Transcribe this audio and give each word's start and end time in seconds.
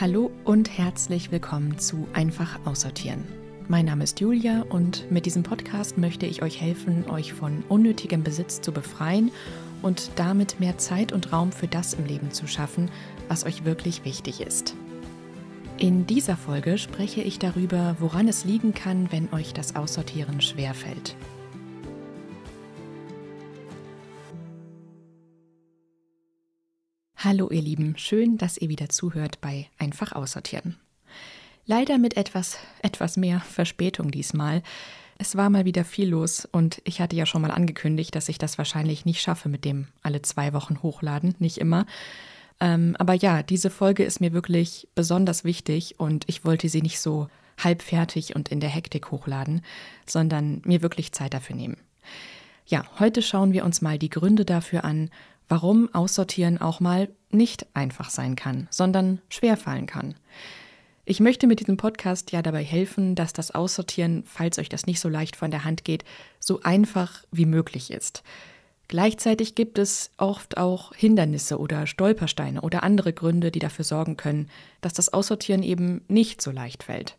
Hallo 0.00 0.30
und 0.44 0.78
herzlich 0.78 1.30
willkommen 1.30 1.78
zu 1.78 2.08
Einfach 2.14 2.64
aussortieren. 2.64 3.22
Mein 3.68 3.84
Name 3.84 4.04
ist 4.04 4.18
Julia 4.18 4.62
und 4.70 5.10
mit 5.12 5.26
diesem 5.26 5.42
Podcast 5.42 5.98
möchte 5.98 6.24
ich 6.24 6.40
euch 6.40 6.58
helfen, 6.58 7.04
euch 7.10 7.34
von 7.34 7.62
unnötigem 7.68 8.22
Besitz 8.24 8.62
zu 8.62 8.72
befreien 8.72 9.30
und 9.82 10.10
damit 10.16 10.58
mehr 10.58 10.78
Zeit 10.78 11.12
und 11.12 11.34
Raum 11.34 11.52
für 11.52 11.68
das 11.68 11.92
im 11.92 12.06
Leben 12.06 12.30
zu 12.30 12.46
schaffen, 12.46 12.90
was 13.28 13.44
euch 13.44 13.66
wirklich 13.66 14.06
wichtig 14.06 14.40
ist. 14.40 14.74
In 15.76 16.06
dieser 16.06 16.38
Folge 16.38 16.78
spreche 16.78 17.20
ich 17.20 17.38
darüber, 17.38 17.96
woran 17.98 18.26
es 18.26 18.46
liegen 18.46 18.72
kann, 18.72 19.12
wenn 19.12 19.30
euch 19.34 19.52
das 19.52 19.76
Aussortieren 19.76 20.40
schwerfällt. 20.40 21.14
Hallo 27.22 27.50
ihr 27.50 27.60
Lieben, 27.60 27.98
schön, 27.98 28.38
dass 28.38 28.56
ihr 28.56 28.70
wieder 28.70 28.88
zuhört 28.88 29.42
bei 29.42 29.68
Einfach 29.76 30.12
aussortieren. 30.12 30.76
Leider 31.66 31.98
mit 31.98 32.16
etwas, 32.16 32.56
etwas 32.80 33.18
mehr 33.18 33.40
Verspätung 33.40 34.10
diesmal. 34.10 34.62
Es 35.18 35.36
war 35.36 35.50
mal 35.50 35.66
wieder 35.66 35.84
viel 35.84 36.08
los 36.08 36.48
und 36.50 36.80
ich 36.84 36.98
hatte 36.98 37.16
ja 37.16 37.26
schon 37.26 37.42
mal 37.42 37.50
angekündigt, 37.50 38.14
dass 38.14 38.30
ich 38.30 38.38
das 38.38 38.56
wahrscheinlich 38.56 39.04
nicht 39.04 39.20
schaffe 39.20 39.50
mit 39.50 39.66
dem 39.66 39.88
alle 40.00 40.22
zwei 40.22 40.54
Wochen 40.54 40.82
hochladen, 40.82 41.34
nicht 41.38 41.58
immer. 41.58 41.84
Ähm, 42.58 42.96
aber 42.98 43.12
ja, 43.12 43.42
diese 43.42 43.68
Folge 43.68 44.02
ist 44.02 44.22
mir 44.22 44.32
wirklich 44.32 44.88
besonders 44.94 45.44
wichtig 45.44 46.00
und 46.00 46.24
ich 46.26 46.46
wollte 46.46 46.70
sie 46.70 46.80
nicht 46.80 47.00
so 47.00 47.28
halbfertig 47.58 48.34
und 48.34 48.48
in 48.48 48.60
der 48.60 48.70
Hektik 48.70 49.10
hochladen, 49.10 49.60
sondern 50.06 50.62
mir 50.64 50.80
wirklich 50.80 51.12
Zeit 51.12 51.34
dafür 51.34 51.54
nehmen. 51.54 51.76
Ja, 52.64 52.84
heute 52.98 53.20
schauen 53.20 53.52
wir 53.52 53.66
uns 53.66 53.82
mal 53.82 53.98
die 53.98 54.08
Gründe 54.08 54.46
dafür 54.46 54.84
an, 54.84 55.10
warum 55.50 55.92
Aussortieren 55.92 56.58
auch 56.58 56.80
mal 56.80 57.10
nicht 57.30 57.66
einfach 57.74 58.08
sein 58.08 58.36
kann, 58.36 58.68
sondern 58.70 59.20
schwer 59.28 59.56
fallen 59.56 59.86
kann. 59.86 60.14
Ich 61.04 61.18
möchte 61.18 61.48
mit 61.48 61.58
diesem 61.58 61.76
Podcast 61.76 62.30
ja 62.30 62.40
dabei 62.40 62.62
helfen, 62.62 63.16
dass 63.16 63.32
das 63.32 63.50
Aussortieren, 63.50 64.22
falls 64.26 64.60
euch 64.60 64.68
das 64.68 64.86
nicht 64.86 65.00
so 65.00 65.08
leicht 65.08 65.34
von 65.34 65.50
der 65.50 65.64
Hand 65.64 65.84
geht, 65.84 66.04
so 66.38 66.60
einfach 66.62 67.24
wie 67.32 67.46
möglich 67.46 67.90
ist. 67.90 68.22
Gleichzeitig 68.86 69.56
gibt 69.56 69.78
es 69.78 70.10
oft 70.18 70.56
auch 70.56 70.94
Hindernisse 70.94 71.58
oder 71.58 71.86
Stolpersteine 71.88 72.60
oder 72.60 72.84
andere 72.84 73.12
Gründe, 73.12 73.50
die 73.50 73.58
dafür 73.58 73.84
sorgen 73.84 74.16
können, 74.16 74.48
dass 74.80 74.92
das 74.92 75.12
Aussortieren 75.12 75.64
eben 75.64 76.02
nicht 76.06 76.40
so 76.42 76.52
leicht 76.52 76.84
fällt. 76.84 77.16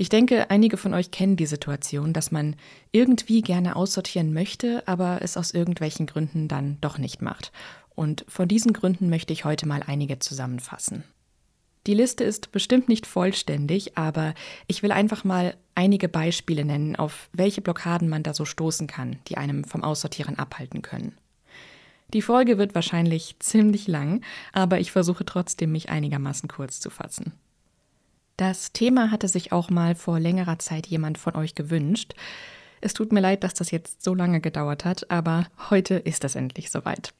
Ich 0.00 0.08
denke, 0.08 0.48
einige 0.48 0.78
von 0.78 0.94
euch 0.94 1.10
kennen 1.10 1.36
die 1.36 1.44
Situation, 1.44 2.14
dass 2.14 2.30
man 2.30 2.56
irgendwie 2.90 3.42
gerne 3.42 3.76
aussortieren 3.76 4.32
möchte, 4.32 4.82
aber 4.88 5.18
es 5.20 5.36
aus 5.36 5.52
irgendwelchen 5.52 6.06
Gründen 6.06 6.48
dann 6.48 6.78
doch 6.80 6.96
nicht 6.96 7.20
macht. 7.20 7.52
Und 7.94 8.24
von 8.26 8.48
diesen 8.48 8.72
Gründen 8.72 9.10
möchte 9.10 9.34
ich 9.34 9.44
heute 9.44 9.68
mal 9.68 9.82
einige 9.86 10.18
zusammenfassen. 10.18 11.04
Die 11.86 11.92
Liste 11.92 12.24
ist 12.24 12.50
bestimmt 12.50 12.88
nicht 12.88 13.06
vollständig, 13.06 13.98
aber 13.98 14.32
ich 14.68 14.82
will 14.82 14.90
einfach 14.90 15.22
mal 15.22 15.54
einige 15.74 16.08
Beispiele 16.08 16.64
nennen, 16.64 16.96
auf 16.96 17.28
welche 17.34 17.60
Blockaden 17.60 18.08
man 18.08 18.22
da 18.22 18.32
so 18.32 18.46
stoßen 18.46 18.86
kann, 18.86 19.18
die 19.28 19.36
einem 19.36 19.64
vom 19.64 19.84
Aussortieren 19.84 20.38
abhalten 20.38 20.80
können. 20.80 21.12
Die 22.14 22.22
Folge 22.22 22.56
wird 22.56 22.74
wahrscheinlich 22.74 23.36
ziemlich 23.40 23.86
lang, 23.86 24.22
aber 24.54 24.80
ich 24.80 24.92
versuche 24.92 25.26
trotzdem, 25.26 25.72
mich 25.72 25.90
einigermaßen 25.90 26.48
kurz 26.48 26.80
zu 26.80 26.88
fassen. 26.88 27.34
Das 28.40 28.72
Thema 28.72 29.10
hatte 29.10 29.28
sich 29.28 29.52
auch 29.52 29.68
mal 29.68 29.94
vor 29.94 30.18
längerer 30.18 30.58
Zeit 30.58 30.86
jemand 30.86 31.18
von 31.18 31.36
euch 31.36 31.54
gewünscht. 31.54 32.14
Es 32.80 32.94
tut 32.94 33.12
mir 33.12 33.20
leid, 33.20 33.44
dass 33.44 33.52
das 33.52 33.70
jetzt 33.70 34.02
so 34.02 34.14
lange 34.14 34.40
gedauert 34.40 34.86
hat, 34.86 35.10
aber 35.10 35.46
heute 35.68 35.96
ist 35.96 36.24
es 36.24 36.36
endlich 36.36 36.70
soweit. 36.70 37.12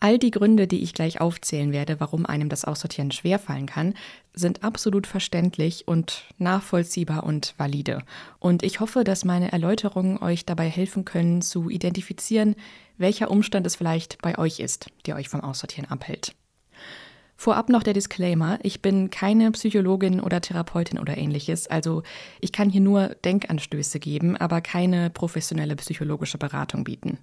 All 0.00 0.18
die 0.18 0.32
Gründe, 0.32 0.66
die 0.66 0.82
ich 0.82 0.94
gleich 0.94 1.20
aufzählen 1.20 1.70
werde, 1.70 2.00
warum 2.00 2.26
einem 2.26 2.48
das 2.48 2.64
Aussortieren 2.64 3.12
schwerfallen 3.12 3.66
kann, 3.66 3.94
sind 4.34 4.64
absolut 4.64 5.06
verständlich 5.06 5.86
und 5.86 6.24
nachvollziehbar 6.38 7.22
und 7.22 7.54
valide. 7.56 8.02
Und 8.40 8.64
ich 8.64 8.80
hoffe, 8.80 9.04
dass 9.04 9.24
meine 9.24 9.52
Erläuterungen 9.52 10.18
euch 10.18 10.44
dabei 10.44 10.68
helfen 10.68 11.04
können, 11.04 11.40
zu 11.40 11.70
identifizieren, 11.70 12.56
welcher 12.98 13.30
Umstand 13.30 13.64
es 13.64 13.76
vielleicht 13.76 14.20
bei 14.22 14.36
euch 14.38 14.58
ist, 14.58 14.90
der 15.06 15.14
euch 15.14 15.28
vom 15.28 15.42
Aussortieren 15.42 15.88
abhält. 15.88 16.34
Vorab 17.40 17.70
noch 17.70 17.82
der 17.82 17.94
Disclaimer, 17.94 18.58
ich 18.62 18.82
bin 18.82 19.08
keine 19.08 19.50
Psychologin 19.52 20.20
oder 20.20 20.42
Therapeutin 20.42 20.98
oder 20.98 21.16
ähnliches, 21.16 21.68
also 21.68 22.02
ich 22.38 22.52
kann 22.52 22.68
hier 22.68 22.82
nur 22.82 23.16
Denkanstöße 23.24 23.98
geben, 23.98 24.36
aber 24.36 24.60
keine 24.60 25.08
professionelle 25.08 25.74
psychologische 25.76 26.36
Beratung 26.36 26.84
bieten. 26.84 27.16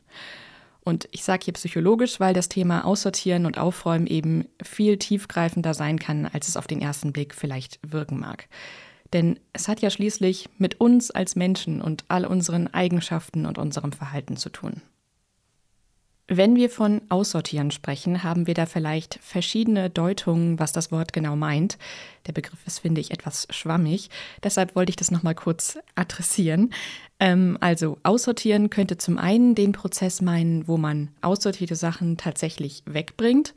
Und 0.84 1.08
ich 1.12 1.24
sage 1.24 1.46
hier 1.46 1.54
psychologisch, 1.54 2.20
weil 2.20 2.34
das 2.34 2.50
Thema 2.50 2.84
Aussortieren 2.84 3.46
und 3.46 3.60
Aufräumen 3.60 4.08
eben 4.08 4.48
viel 4.64 4.98
tiefgreifender 4.98 5.76
sein 5.76 6.00
kann, 6.00 6.26
als 6.26 6.48
es 6.48 6.58
auf 6.58 6.66
den 6.66 6.82
ersten 6.82 7.14
Blick 7.14 7.36
vielleicht 7.36 7.80
wirken 7.84 8.20
mag. 8.20 8.48
Denn 9.14 9.40
es 9.54 9.68
hat 9.68 9.82
ja 9.82 9.92
schließlich 9.92 10.50
mit 10.58 10.82
uns 10.82 11.12
als 11.12 11.36
Menschen 11.36 11.80
und 11.80 12.06
all 12.08 12.26
unseren 12.26 12.74
Eigenschaften 12.74 13.46
und 13.46 13.60
unserem 13.60 13.92
Verhalten 13.92 14.36
zu 14.36 14.50
tun. 14.50 14.82
Wenn 16.30 16.58
wir 16.58 16.70
von 16.70 17.02
Aussortieren 17.08 17.72
sprechen, 17.72 18.22
haben 18.22 18.48
wir 18.48 18.54
da 18.54 18.66
vielleicht 18.66 19.18
verschiedene 19.22 19.90
Deutungen, 19.90 20.60
was 20.60 20.74
das 20.74 20.92
Wort 20.92 21.14
genau 21.14 21.38
meint. 21.38 21.78
Der 22.26 22.34
Begriff 22.34 22.60
ist, 22.68 22.80
finde 22.80 23.00
ich, 23.00 23.12
etwas 23.12 23.48
schwammig. 23.50 24.10
Deshalb 24.44 24.76
wollte 24.76 24.90
ich 24.90 24.98
das 24.98 25.10
nochmal 25.10 25.36
kurz 25.36 25.78
adressieren. 25.96 26.74
Ähm, 27.22 27.58
also 27.62 27.98
Aussortieren 28.04 28.70
könnte 28.70 28.98
zum 28.98 29.18
einen 29.18 29.56
den 29.56 29.72
Prozess 29.72 30.22
meinen, 30.22 30.68
wo 30.68 30.76
man 30.76 31.12
aussortierte 31.22 31.78
Sachen 31.78 32.18
tatsächlich 32.18 32.84
wegbringt. 32.86 33.54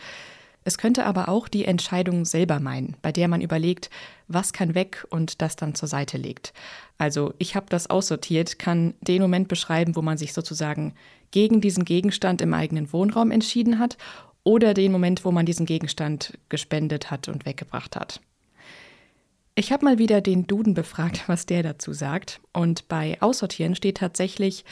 Es 0.63 0.79
könnte 0.79 1.07
aber 1.07 1.29
auch 1.29 1.49
die 1.49 1.65
Entscheidung 1.65 2.25
selber 2.25 2.61
meinen, 2.61 2.97
bei 3.03 3.11
der 3.11 3.27
man 3.27 3.41
überlegt, 3.41 3.91
was 4.29 4.53
kann 4.53 4.77
weg 4.77 5.05
und 5.11 5.43
das 5.43 5.57
dann 5.57 5.75
zur 5.75 5.89
Seite 5.89 6.19
legt. 6.19 6.53
Also 6.99 7.35
ich 7.39 7.57
habe 7.57 7.67
das 7.69 7.89
aussortiert, 7.89 8.61
kann 8.61 8.95
den 9.01 9.23
Moment 9.23 9.49
beschreiben, 9.49 9.97
wo 9.97 10.03
man 10.03 10.19
sich 10.19 10.35
sozusagen 10.35 10.95
gegen 11.31 11.61
diesen 11.61 11.85
Gegenstand 11.85 12.41
im 12.41 12.55
eigenen 12.55 12.93
Wohnraum 12.93 13.31
entschieden 13.31 13.79
hat 13.79 13.97
oder 14.43 14.75
den 14.75 14.93
Moment, 14.93 15.25
wo 15.25 15.31
man 15.31 15.47
diesen 15.47 15.67
Gegenstand 15.67 16.39
gespendet 16.49 17.11
hat 17.11 17.29
und 17.29 17.47
weggebracht 17.47 17.97
hat. 17.97 18.21
Ich 19.55 19.73
habe 19.73 19.85
mal 19.85 19.99
wieder 19.99 20.21
den 20.21 20.47
Duden 20.47 20.75
befragt, 20.75 21.25
was 21.29 21.47
der 21.47 21.63
dazu 21.63 21.93
sagt. 21.93 22.41
Und 22.53 22.89
bei 22.89 23.21
Aussortieren 23.21 23.75
steht 23.75 23.99
tatsächlich 23.99 24.65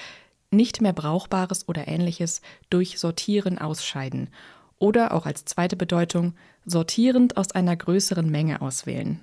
nicht 0.50 0.80
mehr 0.80 0.94
Brauchbares 0.94 1.68
oder 1.68 1.88
ähnliches 1.88 2.40
durch 2.70 2.98
Sortieren 2.98 3.58
ausscheiden. 3.58 4.30
Oder 4.78 5.12
auch 5.12 5.26
als 5.26 5.44
zweite 5.44 5.76
Bedeutung 5.76 6.34
sortierend 6.64 7.36
aus 7.36 7.50
einer 7.52 7.76
größeren 7.76 8.30
Menge 8.30 8.62
auswählen. 8.62 9.20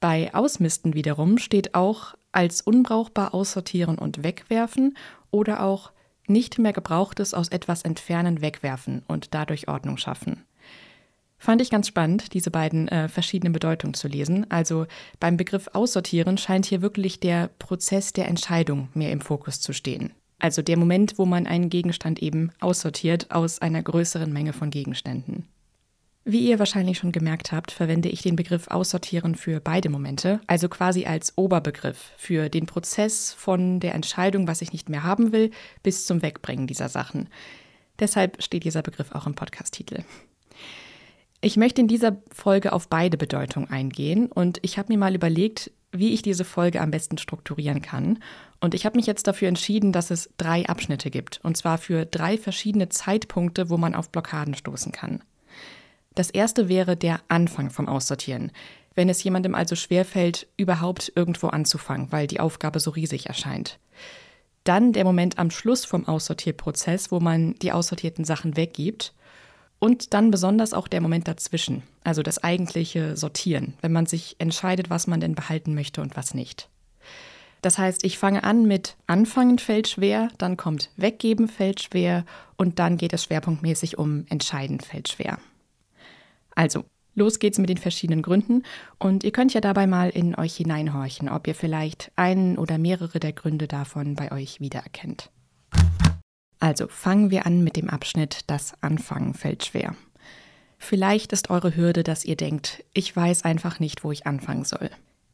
Bei 0.00 0.34
Ausmisten 0.34 0.94
wiederum 0.94 1.38
steht 1.38 1.74
auch 1.74 2.14
als 2.30 2.60
unbrauchbar 2.60 3.34
aussortieren 3.34 3.98
und 3.98 4.22
wegwerfen 4.22 4.96
oder 5.30 5.62
auch 5.62 5.92
nicht 6.28 6.58
mehr 6.58 6.72
Gebrauchtes 6.72 7.34
aus 7.34 7.48
etwas 7.48 7.82
entfernen, 7.82 8.40
wegwerfen 8.40 9.02
und 9.08 9.34
dadurch 9.34 9.68
Ordnung 9.68 9.96
schaffen. 9.96 10.44
Fand 11.38 11.62
ich 11.62 11.70
ganz 11.70 11.86
spannend, 11.86 12.34
diese 12.34 12.50
beiden 12.50 12.88
äh, 12.88 13.08
verschiedenen 13.08 13.52
Bedeutungen 13.52 13.94
zu 13.94 14.08
lesen. 14.08 14.50
Also 14.50 14.86
beim 15.20 15.36
Begriff 15.36 15.68
Aussortieren 15.72 16.36
scheint 16.36 16.66
hier 16.66 16.82
wirklich 16.82 17.20
der 17.20 17.50
Prozess 17.60 18.12
der 18.12 18.26
Entscheidung 18.26 18.88
mehr 18.94 19.12
im 19.12 19.20
Fokus 19.20 19.60
zu 19.60 19.72
stehen. 19.72 20.12
Also 20.40 20.62
der 20.62 20.76
Moment, 20.76 21.18
wo 21.18 21.26
man 21.26 21.46
einen 21.46 21.70
Gegenstand 21.70 22.20
eben 22.20 22.50
aussortiert 22.60 23.30
aus 23.30 23.60
einer 23.60 23.82
größeren 23.82 24.32
Menge 24.32 24.52
von 24.52 24.70
Gegenständen. 24.70 25.46
Wie 26.30 26.46
ihr 26.46 26.58
wahrscheinlich 26.58 26.98
schon 26.98 27.10
gemerkt 27.10 27.52
habt, 27.52 27.70
verwende 27.70 28.10
ich 28.10 28.20
den 28.20 28.36
Begriff 28.36 28.68
Aussortieren 28.68 29.34
für 29.34 29.60
beide 29.60 29.88
Momente, 29.88 30.42
also 30.46 30.68
quasi 30.68 31.06
als 31.06 31.32
Oberbegriff 31.38 32.12
für 32.18 32.50
den 32.50 32.66
Prozess 32.66 33.32
von 33.32 33.80
der 33.80 33.94
Entscheidung, 33.94 34.46
was 34.46 34.60
ich 34.60 34.74
nicht 34.74 34.90
mehr 34.90 35.04
haben 35.04 35.32
will, 35.32 35.50
bis 35.82 36.04
zum 36.04 36.20
Wegbringen 36.20 36.66
dieser 36.66 36.90
Sachen. 36.90 37.30
Deshalb 37.98 38.42
steht 38.42 38.64
dieser 38.64 38.82
Begriff 38.82 39.12
auch 39.12 39.26
im 39.26 39.36
Podcast-Titel. 39.36 40.02
Ich 41.40 41.56
möchte 41.56 41.80
in 41.80 41.88
dieser 41.88 42.18
Folge 42.30 42.74
auf 42.74 42.88
beide 42.88 43.16
Bedeutungen 43.16 43.70
eingehen 43.70 44.30
und 44.30 44.58
ich 44.60 44.76
habe 44.76 44.92
mir 44.92 44.98
mal 44.98 45.14
überlegt, 45.14 45.70
wie 45.92 46.12
ich 46.12 46.20
diese 46.20 46.44
Folge 46.44 46.82
am 46.82 46.90
besten 46.90 47.16
strukturieren 47.16 47.80
kann. 47.80 48.18
Und 48.60 48.74
ich 48.74 48.84
habe 48.84 48.98
mich 48.98 49.06
jetzt 49.06 49.26
dafür 49.28 49.48
entschieden, 49.48 49.92
dass 49.92 50.10
es 50.10 50.28
drei 50.36 50.66
Abschnitte 50.66 51.08
gibt, 51.08 51.40
und 51.42 51.56
zwar 51.56 51.78
für 51.78 52.04
drei 52.04 52.36
verschiedene 52.36 52.90
Zeitpunkte, 52.90 53.70
wo 53.70 53.78
man 53.78 53.94
auf 53.94 54.10
Blockaden 54.10 54.52
stoßen 54.52 54.92
kann. 54.92 55.22
Das 56.18 56.30
erste 56.30 56.68
wäre 56.68 56.96
der 56.96 57.20
Anfang 57.28 57.70
vom 57.70 57.86
Aussortieren. 57.86 58.50
Wenn 58.96 59.08
es 59.08 59.22
jemandem 59.22 59.54
also 59.54 59.76
schwerfällt, 59.76 60.48
überhaupt 60.56 61.12
irgendwo 61.14 61.46
anzufangen, 61.46 62.10
weil 62.10 62.26
die 62.26 62.40
Aufgabe 62.40 62.80
so 62.80 62.90
riesig 62.90 63.26
erscheint. 63.26 63.78
Dann 64.64 64.92
der 64.92 65.04
Moment 65.04 65.38
am 65.38 65.52
Schluss 65.52 65.84
vom 65.84 66.08
Aussortierprozess, 66.08 67.12
wo 67.12 67.20
man 67.20 67.54
die 67.62 67.70
aussortierten 67.70 68.24
Sachen 68.24 68.56
weggibt. 68.56 69.14
Und 69.78 70.12
dann 70.12 70.32
besonders 70.32 70.74
auch 70.74 70.88
der 70.88 71.00
Moment 71.00 71.28
dazwischen, 71.28 71.84
also 72.02 72.24
das 72.24 72.42
eigentliche 72.42 73.16
Sortieren, 73.16 73.74
wenn 73.80 73.92
man 73.92 74.06
sich 74.06 74.34
entscheidet, 74.40 74.90
was 74.90 75.06
man 75.06 75.20
denn 75.20 75.36
behalten 75.36 75.72
möchte 75.72 76.02
und 76.02 76.16
was 76.16 76.34
nicht. 76.34 76.68
Das 77.62 77.78
heißt, 77.78 78.02
ich 78.02 78.18
fange 78.18 78.42
an 78.42 78.66
mit 78.66 78.96
Anfangen 79.06 79.60
fällt 79.60 79.86
schwer, 79.86 80.30
dann 80.38 80.56
kommt 80.56 80.90
Weggeben 80.96 81.46
fällt 81.46 81.80
schwer 81.80 82.24
und 82.56 82.80
dann 82.80 82.96
geht 82.96 83.12
es 83.12 83.22
schwerpunktmäßig 83.22 83.98
um 83.98 84.26
Entscheiden 84.28 84.80
fällt 84.80 85.10
schwer. 85.10 85.38
Also, 86.58 86.84
Los 87.14 87.40
geht's 87.40 87.58
mit 87.58 87.68
den 87.68 87.78
verschiedenen 87.78 88.22
Gründen 88.22 88.62
und 88.98 89.24
ihr 89.24 89.32
könnt 89.32 89.52
ja 89.52 89.60
dabei 89.60 89.88
mal 89.88 90.08
in 90.10 90.36
euch 90.36 90.56
hineinhorchen, 90.56 91.28
ob 91.28 91.48
ihr 91.48 91.54
vielleicht 91.54 92.12
einen 92.14 92.56
oder 92.58 92.78
mehrere 92.78 93.18
der 93.18 93.32
Gründe 93.32 93.66
davon 93.66 94.14
bei 94.14 94.30
euch 94.30 94.60
wiedererkennt. 94.60 95.30
Also 96.60 96.86
fangen 96.86 97.30
wir 97.30 97.44
an 97.44 97.64
mit 97.64 97.76
dem 97.76 97.90
Abschnitt 97.90 98.42
Das 98.46 98.72
Anfangen 98.82 99.34
fällt 99.34 99.64
schwer. 99.64 99.96
Vielleicht 100.78 101.32
ist 101.32 101.50
eure 101.50 101.74
Hürde, 101.74 102.04
dass 102.04 102.24
ihr 102.24 102.36
denkt, 102.36 102.84
ich 102.92 103.14
weiß 103.14 103.44
einfach 103.44 103.80
nicht, 103.80 104.04
wo 104.04 104.12
ich 104.12 104.26
anfangen 104.26 104.64
soll. 104.64 104.90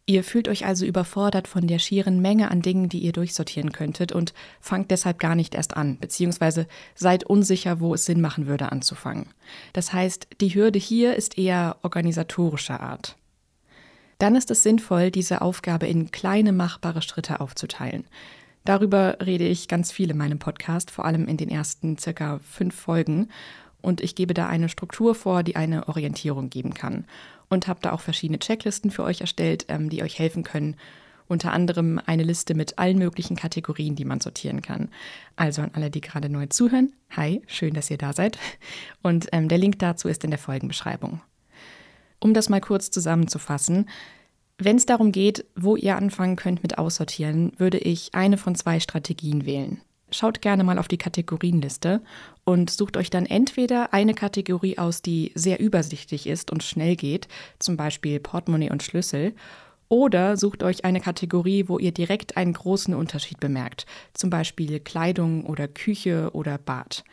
Ihr 0.07 0.23
fühlt 0.23 0.49
euch 0.49 0.67
also 0.67 0.85
überfordert 0.85 1.49
von 1.49 1.67
der 1.67 1.79
schieren 1.79 2.21
Menge 2.21 2.51
an 2.51 2.61
Dingen, 2.61 2.91
die 2.91 2.99
ihr 2.99 3.13
durchsortieren 3.13 3.73
könntet 3.73 4.13
und 4.13 4.35
fangt 4.61 4.91
deshalb 4.91 5.19
gar 5.19 5.35
nicht 5.35 5.55
erst 5.55 5.77
an, 5.79 5.99
beziehungsweise 5.99 6.67
seid 6.95 7.25
unsicher, 7.25 7.81
wo 7.81 7.95
es 7.95 8.05
Sinn 8.05 8.21
machen 8.21 8.47
würde 8.47 8.71
anzufangen. 8.71 9.31
Das 9.73 9.95
heißt, 9.95 10.29
die 10.43 10.55
Hürde 10.55 10.79
hier 10.79 11.17
ist 11.17 11.39
eher 11.39 11.79
organisatorischer 11.83 12.81
Art. 12.81 13.17
Dann 14.19 14.37
ist 14.37 14.51
es 14.51 14.63
sinnvoll, 14.63 15.11
diese 15.11 15.41
Aufgabe 15.41 15.87
in 15.87 16.11
kleine 16.11 16.53
machbare 16.53 17.01
Schritte 17.01 17.41
aufzuteilen. 17.41 18.05
Darüber 18.65 19.19
rede 19.25 19.47
ich 19.47 19.69
ganz 19.69 19.91
viel 19.93 20.11
in 20.11 20.17
meinem 20.17 20.39
Podcast, 20.39 20.91
vor 20.91 21.05
allem 21.05 21.29
in 21.29 21.37
den 21.37 21.51
ersten 21.51 21.99
circa 21.99 22.39
fünf 22.39 22.75
Folgen. 22.75 23.29
Und 23.85 24.01
ich 24.01 24.15
gebe 24.15 24.33
da 24.33 24.49
eine 24.49 24.71
Struktur 24.71 25.15
vor, 25.15 25.43
die 25.43 25.57
eine 25.57 25.89
Orientierung 25.89 26.49
geben 26.49 26.73
kann 26.73 27.05
und 27.51 27.69
habe 27.69 27.81
da 27.83 27.93
auch 27.93 28.01
verschiedene 28.01 28.39
Checklisten 28.39 28.91
für 28.91 29.05
euch 29.05 29.21
erstellt, 29.21 29.67
ähm, 29.69 29.91
die 29.91 30.03
euch 30.03 30.19
helfen 30.19 30.43
können. 30.43 30.77
Unter 31.29 31.53
anderem 31.53 32.01
eine 32.07 32.23
Liste 32.23 32.55
mit 32.55 32.79
allen 32.79 32.97
möglichen 32.97 33.37
Kategorien, 33.37 33.95
die 33.95 34.07
man 34.07 34.23
sortieren 34.23 34.63
kann. 34.63 34.89
Also 35.37 35.61
an 35.61 35.71
alle, 35.75 35.91
die 35.91 36.01
gerade 36.01 36.31
neu 36.31 36.47
zuhören, 36.47 36.95
hi, 37.11 37.43
schön, 37.47 37.75
dass 37.75 37.91
ihr 37.91 37.99
da 37.99 38.15
seid. 38.15 38.39
Und 39.03 39.29
ähm, 39.33 39.49
der 39.49 39.59
Link 39.59 39.79
dazu 39.81 40.09
ist 40.09 40.25
in 40.25 40.31
der 40.31 40.39
Folgenbeschreibung. 40.39 41.21
Um 42.21 42.33
das 42.33 42.49
mal 42.49 42.63
kurz 42.63 42.91
zusammenzufassen, 42.91 43.91
wenn 44.57 44.77
es 44.77 44.87
darum 44.87 45.13
geht, 45.13 45.45
wo 45.57 45.77
ihr 45.77 45.97
anfangen 45.97 46.37
könnt 46.37 46.63
mit 46.63 46.79
Aussortieren, 46.79 47.53
würde 47.59 47.77
ich 47.77 48.15
eine 48.15 48.39
von 48.39 48.55
zwei 48.55 48.81
Strategien 48.81 49.45
wählen 49.45 49.83
schaut 50.15 50.41
gerne 50.41 50.65
mal 50.65 50.79
auf 50.79 50.89
die 50.89 50.99
Kategorienliste 50.99 52.03
und 52.45 52.71
sucht 52.71 52.97
euch 52.97 53.11
dann 53.11 53.27
entweder 53.27 53.93
eine 53.93 54.15
Kategorie 54.15 54.79
aus, 54.79 55.03
die 55.03 55.33
sehr 55.35 55.61
übersichtlich 55.61 56.27
ist 56.27 56.51
und 56.51 56.63
schnell 56.63 56.97
geht, 56.97 57.29
zum 57.59 57.77
Beispiel 57.77 58.21
Portemonnaie 58.21 58.71
und 58.71 58.83
Schlüssel, 58.83 59.35
oder 59.89 60.37
sucht 60.37 60.63
euch 60.63 60.85
eine 60.85 61.01
Kategorie, 61.01 61.69
wo 61.69 61.79
ihr 61.79 61.93
direkt 61.93 62.37
einen 62.37 62.55
großen 62.55 62.95
Unterschied 62.95 63.39
bemerkt, 63.39 63.87
zum 64.15 64.31
Beispiel 64.31 64.81
Kleidung 64.81 65.45
oder 65.45 65.69
Küche 65.69 66.31
oder 66.33 66.59
Bad. 66.59 67.05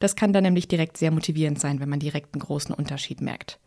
Das 0.00 0.16
kann 0.16 0.32
dann 0.32 0.44
nämlich 0.44 0.66
direkt 0.66 0.96
sehr 0.96 1.10
motivierend 1.10 1.60
sein, 1.60 1.80
wenn 1.80 1.88
man 1.88 2.00
direkt 2.00 2.34
einen 2.34 2.40
großen 2.40 2.74
Unterschied 2.74 3.20
merkt. 3.20 3.58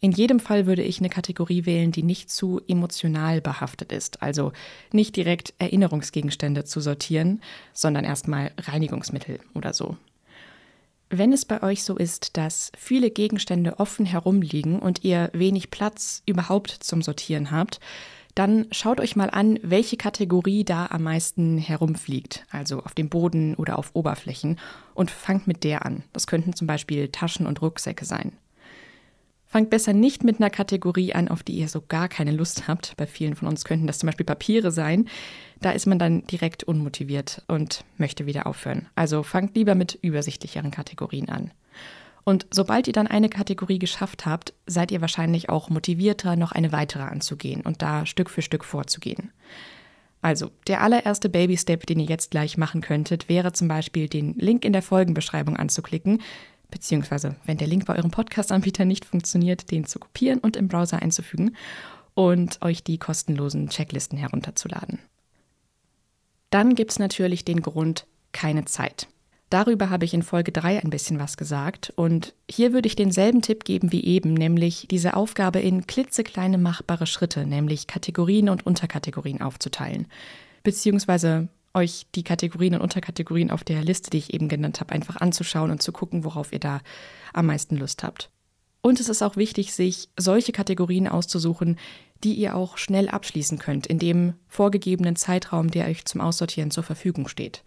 In 0.00 0.12
jedem 0.12 0.40
Fall 0.40 0.66
würde 0.66 0.82
ich 0.82 0.98
eine 0.98 1.08
Kategorie 1.08 1.64
wählen, 1.64 1.90
die 1.90 2.02
nicht 2.02 2.30
zu 2.30 2.60
emotional 2.68 3.40
behaftet 3.40 3.92
ist, 3.92 4.22
also 4.22 4.52
nicht 4.92 5.16
direkt 5.16 5.54
Erinnerungsgegenstände 5.58 6.64
zu 6.64 6.80
sortieren, 6.80 7.40
sondern 7.72 8.04
erstmal 8.04 8.52
Reinigungsmittel 8.58 9.40
oder 9.54 9.72
so. 9.72 9.96
Wenn 11.08 11.32
es 11.32 11.44
bei 11.44 11.62
euch 11.62 11.84
so 11.84 11.96
ist, 11.96 12.36
dass 12.36 12.72
viele 12.76 13.10
Gegenstände 13.10 13.78
offen 13.78 14.06
herumliegen 14.06 14.80
und 14.80 15.04
ihr 15.04 15.30
wenig 15.32 15.70
Platz 15.70 16.22
überhaupt 16.26 16.70
zum 16.70 17.00
Sortieren 17.00 17.52
habt, 17.52 17.78
dann 18.34 18.66
schaut 18.70 19.00
euch 19.00 19.16
mal 19.16 19.30
an, 19.30 19.58
welche 19.62 19.96
Kategorie 19.96 20.64
da 20.64 20.86
am 20.86 21.04
meisten 21.04 21.56
herumfliegt, 21.56 22.44
also 22.50 22.82
auf 22.82 22.92
dem 22.92 23.08
Boden 23.08 23.54
oder 23.54 23.78
auf 23.78 23.92
Oberflächen, 23.94 24.58
und 24.94 25.10
fangt 25.10 25.46
mit 25.46 25.64
der 25.64 25.86
an. 25.86 26.02
Das 26.12 26.26
könnten 26.26 26.54
zum 26.54 26.66
Beispiel 26.66 27.08
Taschen 27.08 27.46
und 27.46 27.62
Rucksäcke 27.62 28.04
sein. 28.04 28.32
Fangt 29.48 29.70
besser 29.70 29.92
nicht 29.92 30.24
mit 30.24 30.40
einer 30.40 30.50
Kategorie 30.50 31.14
an, 31.14 31.28
auf 31.28 31.42
die 31.42 31.54
ihr 31.54 31.68
so 31.68 31.80
gar 31.80 32.08
keine 32.08 32.32
Lust 32.32 32.66
habt. 32.66 32.96
Bei 32.96 33.06
vielen 33.06 33.36
von 33.36 33.46
uns 33.46 33.64
könnten 33.64 33.86
das 33.86 33.98
zum 33.98 34.08
Beispiel 34.08 34.26
Papiere 34.26 34.72
sein. 34.72 35.08
Da 35.60 35.70
ist 35.70 35.86
man 35.86 35.98
dann 35.98 36.26
direkt 36.26 36.64
unmotiviert 36.64 37.42
und 37.46 37.84
möchte 37.96 38.26
wieder 38.26 38.46
aufhören. 38.46 38.88
Also 38.96 39.22
fangt 39.22 39.56
lieber 39.56 39.74
mit 39.74 39.98
übersichtlicheren 40.02 40.72
Kategorien 40.72 41.28
an. 41.28 41.52
Und 42.24 42.44
sobald 42.50 42.88
ihr 42.88 42.92
dann 42.92 43.06
eine 43.06 43.28
Kategorie 43.28 43.78
geschafft 43.78 44.26
habt, 44.26 44.52
seid 44.66 44.90
ihr 44.90 45.00
wahrscheinlich 45.00 45.48
auch 45.48 45.70
motivierter, 45.70 46.34
noch 46.34 46.50
eine 46.50 46.72
weitere 46.72 47.04
anzugehen 47.04 47.60
und 47.60 47.82
da 47.82 48.04
Stück 48.04 48.30
für 48.30 48.42
Stück 48.42 48.64
vorzugehen. 48.64 49.30
Also, 50.22 50.50
der 50.66 50.80
allererste 50.80 51.28
Baby-Step, 51.28 51.86
den 51.86 52.00
ihr 52.00 52.06
jetzt 52.06 52.32
gleich 52.32 52.58
machen 52.58 52.80
könntet, 52.80 53.28
wäre 53.28 53.52
zum 53.52 53.68
Beispiel 53.68 54.08
den 54.08 54.34
Link 54.34 54.64
in 54.64 54.72
der 54.72 54.82
Folgenbeschreibung 54.82 55.56
anzuklicken, 55.56 56.20
beziehungsweise 56.70 57.36
wenn 57.44 57.58
der 57.58 57.66
Link 57.66 57.86
bei 57.86 57.96
eurem 57.96 58.10
Podcast-Anbieter 58.10 58.84
nicht 58.84 59.04
funktioniert, 59.04 59.70
den 59.70 59.84
zu 59.84 59.98
kopieren 59.98 60.40
und 60.40 60.56
im 60.56 60.68
Browser 60.68 61.00
einzufügen 61.02 61.56
und 62.14 62.62
euch 62.62 62.82
die 62.82 62.98
kostenlosen 62.98 63.68
Checklisten 63.68 64.18
herunterzuladen. 64.18 64.98
Dann 66.50 66.74
gibt 66.74 66.92
es 66.92 66.98
natürlich 66.98 67.44
den 67.44 67.60
Grund 67.60 68.06
keine 68.32 68.64
Zeit. 68.64 69.08
Darüber 69.50 69.90
habe 69.90 70.04
ich 70.04 70.12
in 70.12 70.22
Folge 70.22 70.50
3 70.50 70.82
ein 70.82 70.90
bisschen 70.90 71.20
was 71.20 71.36
gesagt 71.36 71.92
und 71.94 72.34
hier 72.50 72.72
würde 72.72 72.88
ich 72.88 72.96
denselben 72.96 73.42
Tipp 73.42 73.64
geben 73.64 73.92
wie 73.92 74.04
eben, 74.04 74.34
nämlich 74.34 74.88
diese 74.90 75.14
Aufgabe 75.14 75.60
in 75.60 75.86
klitzekleine 75.86 76.58
machbare 76.58 77.06
Schritte, 77.06 77.46
nämlich 77.46 77.86
Kategorien 77.86 78.48
und 78.48 78.66
Unterkategorien 78.66 79.42
aufzuteilen, 79.42 80.08
beziehungsweise 80.64 81.46
euch 81.76 82.06
die 82.14 82.24
Kategorien 82.24 82.74
und 82.74 82.80
Unterkategorien 82.80 83.50
auf 83.50 83.62
der 83.62 83.84
Liste, 83.84 84.10
die 84.10 84.18
ich 84.18 84.34
eben 84.34 84.48
genannt 84.48 84.80
habe, 84.80 84.92
einfach 84.92 85.16
anzuschauen 85.16 85.70
und 85.70 85.82
zu 85.82 85.92
gucken, 85.92 86.24
worauf 86.24 86.52
ihr 86.52 86.58
da 86.58 86.80
am 87.32 87.46
meisten 87.46 87.76
Lust 87.76 88.02
habt. 88.02 88.30
Und 88.80 89.00
es 89.00 89.08
ist 89.08 89.22
auch 89.22 89.36
wichtig, 89.36 89.74
sich 89.74 90.08
solche 90.16 90.52
Kategorien 90.52 91.08
auszusuchen, 91.08 91.76
die 92.24 92.34
ihr 92.34 92.56
auch 92.56 92.78
schnell 92.78 93.08
abschließen 93.08 93.58
könnt, 93.58 93.86
in 93.86 93.98
dem 93.98 94.34
vorgegebenen 94.46 95.16
Zeitraum, 95.16 95.70
der 95.70 95.86
euch 95.86 96.04
zum 96.04 96.20
Aussortieren 96.20 96.70
zur 96.70 96.84
Verfügung 96.84 97.28
steht. 97.28 97.62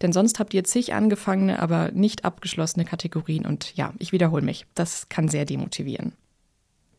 Denn 0.00 0.12
sonst 0.12 0.38
habt 0.38 0.54
ihr 0.54 0.64
zig 0.64 0.92
angefangene, 0.94 1.60
aber 1.60 1.92
nicht 1.92 2.24
abgeschlossene 2.24 2.84
Kategorien 2.84 3.46
und 3.46 3.76
ja, 3.76 3.94
ich 3.98 4.12
wiederhole 4.12 4.42
mich, 4.42 4.66
das 4.74 5.08
kann 5.08 5.28
sehr 5.28 5.44
demotivieren. 5.44 6.14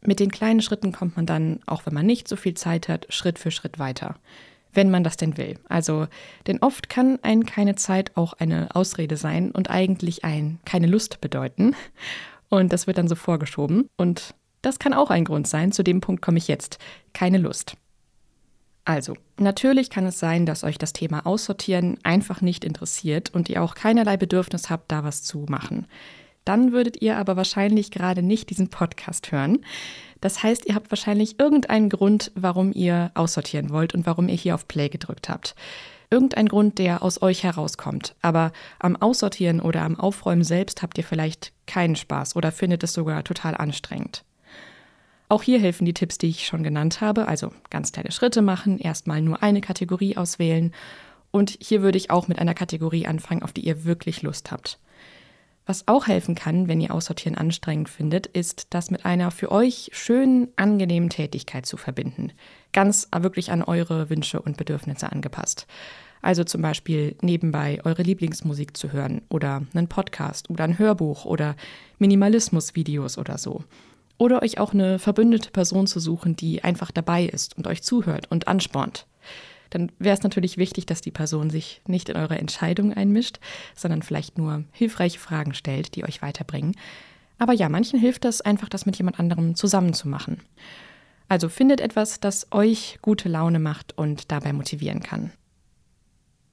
Mit 0.01 0.19
den 0.19 0.31
kleinen 0.31 0.61
Schritten 0.61 0.91
kommt 0.91 1.15
man 1.15 1.25
dann, 1.25 1.59
auch 1.65 1.85
wenn 1.85 1.93
man 1.93 2.05
nicht 2.05 2.27
so 2.27 2.35
viel 2.35 2.53
Zeit 2.53 2.87
hat, 2.87 3.07
Schritt 3.09 3.39
für 3.39 3.51
Schritt 3.51 3.79
weiter 3.79 4.17
wenn 4.73 4.91
man 4.91 5.03
das 5.03 5.17
denn 5.17 5.37
will. 5.37 5.59
Also, 5.69 6.07
denn 6.47 6.59
oft 6.59 6.89
kann 6.89 7.19
ein 7.21 7.45
keine 7.45 7.75
Zeit 7.75 8.11
auch 8.15 8.33
eine 8.33 8.75
Ausrede 8.75 9.17
sein 9.17 9.51
und 9.51 9.69
eigentlich 9.69 10.23
ein 10.23 10.59
keine 10.65 10.87
Lust 10.87 11.21
bedeuten. 11.21 11.75
Und 12.49 12.71
das 12.71 12.85
wird 12.85 12.97
dann 12.99 13.07
so 13.07 13.15
vorgeschoben. 13.15 13.89
Und 13.97 14.35
das 14.61 14.77
kann 14.77 14.93
auch 14.93 15.09
ein 15.09 15.25
Grund 15.25 15.47
sein. 15.47 15.71
Zu 15.71 15.83
dem 15.83 16.01
Punkt 16.01 16.21
komme 16.21 16.37
ich 16.37 16.47
jetzt. 16.47 16.77
Keine 17.13 17.39
Lust. 17.39 17.75
Also, 18.85 19.15
natürlich 19.39 19.89
kann 19.89 20.05
es 20.05 20.19
sein, 20.19 20.45
dass 20.45 20.63
euch 20.63 20.77
das 20.77 20.93
Thema 20.93 21.25
Aussortieren 21.25 21.97
einfach 22.03 22.41
nicht 22.41 22.65
interessiert 22.65 23.33
und 23.33 23.49
ihr 23.49 23.63
auch 23.63 23.75
keinerlei 23.75 24.17
Bedürfnis 24.17 24.69
habt, 24.69 24.91
da 24.91 25.03
was 25.03 25.23
zu 25.23 25.45
machen. 25.47 25.87
Dann 26.45 26.71
würdet 26.71 27.01
ihr 27.01 27.17
aber 27.17 27.37
wahrscheinlich 27.37 27.91
gerade 27.91 28.21
nicht 28.21 28.49
diesen 28.49 28.69
Podcast 28.69 29.31
hören. 29.31 29.59
Das 30.21 30.43
heißt, 30.43 30.65
ihr 30.65 30.75
habt 30.75 30.91
wahrscheinlich 30.91 31.39
irgendeinen 31.39 31.89
Grund, 31.89 32.31
warum 32.35 32.71
ihr 32.73 33.11
aussortieren 33.13 33.69
wollt 33.69 33.93
und 33.93 34.05
warum 34.05 34.27
ihr 34.27 34.35
hier 34.35 34.55
auf 34.55 34.67
Play 34.67 34.89
gedrückt 34.89 35.29
habt. 35.29 35.55
Irgendein 36.09 36.47
Grund, 36.47 36.77
der 36.77 37.01
aus 37.01 37.21
euch 37.21 37.43
herauskommt. 37.43 38.15
Aber 38.21 38.51
am 38.79 38.95
Aussortieren 38.95 39.59
oder 39.59 39.81
am 39.81 39.99
Aufräumen 39.99 40.43
selbst 40.43 40.81
habt 40.81 40.97
ihr 40.97 41.03
vielleicht 41.03 41.53
keinen 41.65 41.95
Spaß 41.95 42.35
oder 42.35 42.51
findet 42.51 42.83
es 42.83 42.93
sogar 42.93 43.23
total 43.23 43.55
anstrengend. 43.55 44.23
Auch 45.29 45.41
hier 45.41 45.59
helfen 45.59 45.85
die 45.85 45.95
Tipps, 45.95 46.19
die 46.19 46.27
ich 46.27 46.45
schon 46.45 46.61
genannt 46.61 47.01
habe, 47.01 47.27
also 47.27 47.51
ganz 47.71 47.91
kleine 47.91 48.11
Schritte 48.11 48.43
machen, 48.43 48.77
erstmal 48.77 49.21
nur 49.21 49.41
eine 49.41 49.61
Kategorie 49.61 50.15
auswählen 50.15 50.71
und 51.31 51.57
hier 51.59 51.81
würde 51.81 51.97
ich 51.97 52.11
auch 52.11 52.27
mit 52.27 52.37
einer 52.37 52.53
Kategorie 52.53 53.07
anfangen, 53.07 53.41
auf 53.41 53.51
die 53.51 53.65
ihr 53.65 53.85
wirklich 53.85 54.21
Lust 54.21 54.51
habt. 54.51 54.77
Was 55.65 55.87
auch 55.87 56.07
helfen 56.07 56.35
kann, 56.35 56.67
wenn 56.67 56.81
ihr 56.81 56.93
Aussortieren 56.93 57.37
anstrengend 57.37 57.87
findet, 57.87 58.27
ist, 58.27 58.67
das 58.71 58.91
mit 58.91 59.05
einer 59.05 59.31
für 59.31 59.49
euch 59.49 59.89
schönen, 59.93 60.49
angenehmen 60.57 61.09
Tätigkeit 61.09 61.65
zu 61.65 61.77
verbinden. 61.77 62.33
Ganz 62.73 63.07
wirklich 63.17 63.51
an 63.51 63.63
eure 63.63 64.09
Wünsche 64.09 64.41
und 64.41 64.57
Bedürfnisse 64.57 65.09
angepasst. 65.09 65.65
Also 66.21 66.43
zum 66.43 66.61
Beispiel 66.61 67.15
nebenbei 67.21 67.79
eure 67.83 68.01
Lieblingsmusik 68.01 68.75
zu 68.75 68.91
hören 68.91 69.21
oder 69.29 69.65
einen 69.73 69.87
Podcast 69.87 70.49
oder 70.49 70.65
ein 70.65 70.79
Hörbuch 70.79 71.23
oder 71.25 71.55
Minimalismusvideos 71.97 73.17
oder 73.17 73.37
so. 73.37 73.63
Oder 74.17 74.41
euch 74.41 74.59
auch 74.59 74.73
eine 74.73 74.99
verbündete 74.99 75.51
Person 75.51 75.87
zu 75.87 75.99
suchen, 75.99 76.35
die 76.35 76.63
einfach 76.63 76.91
dabei 76.91 77.23
ist 77.25 77.57
und 77.57 77.67
euch 77.67 77.83
zuhört 77.83 78.29
und 78.29 78.47
anspornt 78.47 79.05
dann 79.73 79.91
wäre 79.99 80.15
es 80.15 80.23
natürlich 80.23 80.57
wichtig, 80.57 80.85
dass 80.85 81.01
die 81.01 81.11
Person 81.11 81.49
sich 81.49 81.81
nicht 81.87 82.09
in 82.09 82.15
eure 82.15 82.37
Entscheidung 82.37 82.93
einmischt, 82.93 83.39
sondern 83.75 84.03
vielleicht 84.03 84.37
nur 84.37 84.63
hilfreiche 84.71 85.19
Fragen 85.19 85.53
stellt, 85.53 85.95
die 85.95 86.03
euch 86.03 86.21
weiterbringen. 86.21 86.75
Aber 87.39 87.53
ja, 87.53 87.69
manchen 87.69 87.99
hilft 87.99 88.25
das 88.25 88.41
einfach, 88.41 88.69
das 88.69 88.85
mit 88.85 88.97
jemand 88.97 89.19
anderem 89.19 89.55
zusammen 89.55 89.93
zu 89.93 90.07
machen. 90.07 90.41
Also 91.27 91.49
findet 91.49 91.81
etwas, 91.81 92.19
das 92.19 92.47
euch 92.51 92.99
gute 93.01 93.29
Laune 93.29 93.59
macht 93.59 93.97
und 93.97 94.31
dabei 94.31 94.53
motivieren 94.53 95.01
kann. 95.01 95.31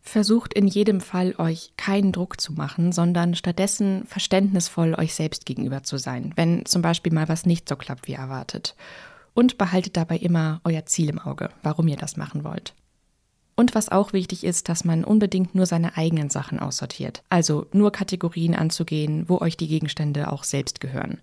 Versucht 0.01 0.55
in 0.55 0.67
jedem 0.67 1.01
Fall, 1.01 1.35
euch 1.37 1.75
keinen 1.77 2.13
Druck 2.13 2.41
zu 2.41 2.55
machen, 2.55 2.91
sondern 2.91 3.35
stattdessen 3.35 4.07
verständnisvoll 4.07 4.95
euch 4.95 5.15
selbst 5.15 5.45
gegenüber 5.45 5.83
zu 5.83 5.99
sein, 5.99 6.33
wenn 6.37 6.65
zum 6.65 6.81
Beispiel 6.81 7.13
mal 7.13 7.29
was 7.29 7.45
nicht 7.45 7.69
so 7.69 7.77
klappt 7.77 8.09
wie 8.09 8.15
erwartet. 8.15 8.75
Und 9.35 9.59
behaltet 9.59 9.97
dabei 9.97 10.17
immer 10.17 10.61
euer 10.65 10.87
Ziel 10.87 11.11
im 11.11 11.19
Auge, 11.19 11.51
warum 11.63 11.87
ihr 11.87 11.97
das 11.97 12.17
machen 12.17 12.43
wollt. 12.43 12.75
Und 13.61 13.75
was 13.75 13.91
auch 13.91 14.15
wichtig 14.15 14.43
ist, 14.43 14.71
dass 14.71 14.87
man 14.87 15.05
unbedingt 15.05 15.55
nur 15.55 15.67
seine 15.67 15.99
eigenen 15.99 16.31
Sachen 16.31 16.61
aussortiert. 16.61 17.23
Also 17.29 17.67
nur 17.75 17.93
Kategorien 17.93 18.55
anzugehen, 18.55 19.29
wo 19.29 19.37
euch 19.37 19.59
die 19.59 19.69
Gegenstände 19.69 20.33
auch 20.33 20.45
selbst 20.45 20.81
gehören. 20.81 21.21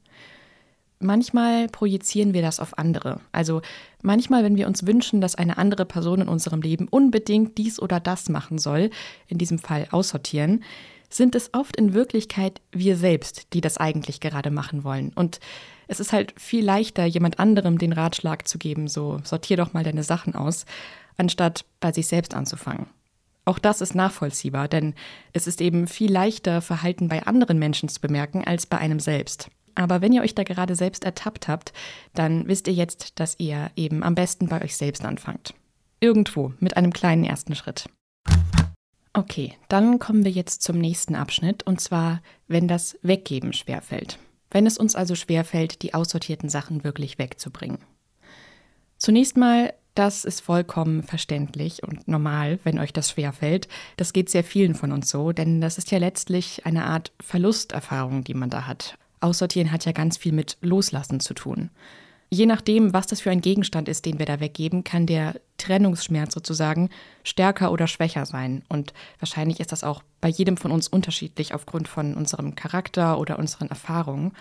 Manchmal 0.99 1.67
projizieren 1.67 2.35
wir 2.35 2.43
das 2.43 2.59
auf 2.59 2.77
andere. 2.77 3.21
Also 3.31 3.63
manchmal, 4.03 4.43
wenn 4.43 4.55
wir 4.55 4.67
uns 4.67 4.85
wünschen, 4.85 5.19
dass 5.19 5.33
eine 5.33 5.57
andere 5.57 5.83
Person 5.83 6.21
in 6.21 6.27
unserem 6.27 6.61
Leben 6.61 6.87
unbedingt 6.87 7.57
dies 7.57 7.79
oder 7.79 7.99
das 7.99 8.29
machen 8.29 8.59
soll, 8.59 8.91
in 9.27 9.39
diesem 9.39 9.57
Fall 9.57 9.87
aussortieren, 9.89 10.63
sind 11.09 11.33
es 11.33 11.55
oft 11.55 11.75
in 11.75 11.95
Wirklichkeit 11.95 12.61
wir 12.71 12.97
selbst, 12.97 13.51
die 13.53 13.61
das 13.61 13.79
eigentlich 13.79 14.19
gerade 14.19 14.51
machen 14.51 14.83
wollen. 14.83 15.11
Und 15.15 15.39
es 15.87 15.99
ist 15.99 16.13
halt 16.13 16.33
viel 16.39 16.63
leichter, 16.63 17.05
jemand 17.05 17.39
anderem 17.39 17.77
den 17.77 17.93
Ratschlag 17.93 18.47
zu 18.47 18.57
geben, 18.57 18.87
so 18.87 19.19
sortier 19.23 19.57
doch 19.57 19.73
mal 19.73 19.83
deine 19.83 20.03
Sachen 20.03 20.35
aus, 20.35 20.65
anstatt 21.17 21.65
bei 21.79 21.91
sich 21.91 22.07
selbst 22.07 22.33
anzufangen. 22.33 22.87
Auch 23.45 23.59
das 23.59 23.79
ist 23.79 23.95
nachvollziehbar, 23.95 24.67
denn 24.67 24.93
es 25.31 25.47
ist 25.47 25.61
eben 25.61 25.87
viel 25.87 26.11
leichter, 26.11 26.61
Verhalten 26.61 27.07
bei 27.07 27.23
anderen 27.23 27.57
Menschen 27.57 27.87
zu 27.87 28.01
bemerken 28.01 28.43
als 28.43 28.65
bei 28.65 28.77
einem 28.77 28.99
selbst. 28.99 29.49
Aber 29.73 30.01
wenn 30.01 30.11
ihr 30.11 30.21
euch 30.21 30.35
da 30.35 30.43
gerade 30.43 30.75
selbst 30.75 31.05
ertappt 31.05 31.47
habt, 31.47 31.71
dann 32.13 32.47
wisst 32.47 32.67
ihr 32.67 32.73
jetzt, 32.73 33.19
dass 33.19 33.39
ihr 33.39 33.71
eben 33.75 34.03
am 34.03 34.15
besten 34.15 34.47
bei 34.47 34.61
euch 34.61 34.75
selbst 34.75 35.05
anfangt. 35.05 35.53
Irgendwo 36.01 36.51
mit 36.59 36.75
einem 36.75 36.91
kleinen 36.91 37.23
ersten 37.23 37.55
Schritt. 37.55 37.87
Okay, 39.13 39.53
dann 39.69 39.97
kommen 39.97 40.25
wir 40.25 40.31
jetzt 40.31 40.61
zum 40.61 40.77
nächsten 40.77 41.15
Abschnitt, 41.15 41.63
und 41.63 41.79
zwar, 41.79 42.21
wenn 42.47 42.67
das 42.67 42.97
Weggeben 43.01 43.53
schwerfällt. 43.53 44.19
Wenn 44.51 44.65
es 44.65 44.77
uns 44.77 44.95
also 44.95 45.15
schwerfällt, 45.15 45.81
die 45.81 45.93
aussortierten 45.93 46.49
Sachen 46.49 46.83
wirklich 46.83 47.17
wegzubringen. 47.19 47.79
Zunächst 48.97 49.37
mal, 49.37 49.73
das 49.95 50.25
ist 50.25 50.41
vollkommen 50.41 51.03
verständlich 51.03 51.83
und 51.83 52.07
normal, 52.07 52.59
wenn 52.63 52.79
euch 52.79 52.93
das 52.93 53.11
schwerfällt. 53.11 53.67
Das 53.97 54.13
geht 54.13 54.29
sehr 54.29 54.43
vielen 54.43 54.75
von 54.75 54.91
uns 54.91 55.09
so, 55.09 55.31
denn 55.31 55.59
das 55.59 55.77
ist 55.77 55.91
ja 55.91 55.97
letztlich 55.97 56.65
eine 56.65 56.85
Art 56.85 57.11
Verlusterfahrung, 57.19 58.23
die 58.23 58.33
man 58.33 58.49
da 58.49 58.67
hat. 58.67 58.97
Aussortieren 59.19 59.71
hat 59.71 59.85
ja 59.85 59.91
ganz 59.91 60.17
viel 60.17 60.33
mit 60.33 60.57
Loslassen 60.61 61.19
zu 61.19 61.33
tun. 61.33 61.69
Je 62.29 62.45
nachdem, 62.45 62.93
was 62.93 63.07
das 63.07 63.21
für 63.21 63.31
ein 63.31 63.41
Gegenstand 63.41 63.87
ist, 63.87 64.05
den 64.05 64.19
wir 64.19 64.25
da 64.25 64.39
weggeben, 64.39 64.83
kann 64.83 65.05
der 65.05 65.39
Trennungsschmerz 65.57 66.33
sozusagen 66.33 66.89
stärker 67.23 67.71
oder 67.71 67.87
schwächer 67.87 68.25
sein. 68.25 68.63
Und 68.69 68.93
wahrscheinlich 69.19 69.59
ist 69.59 69.71
das 69.71 69.83
auch 69.83 70.03
bei 70.21 70.29
jedem 70.29 70.57
von 70.57 70.71
uns 70.71 70.87
unterschiedlich 70.87 71.53
aufgrund 71.53 71.87
von 71.87 72.15
unserem 72.15 72.55
Charakter 72.55 73.19
oder 73.19 73.39
unseren 73.39 73.69
Erfahrungen. 73.69 74.33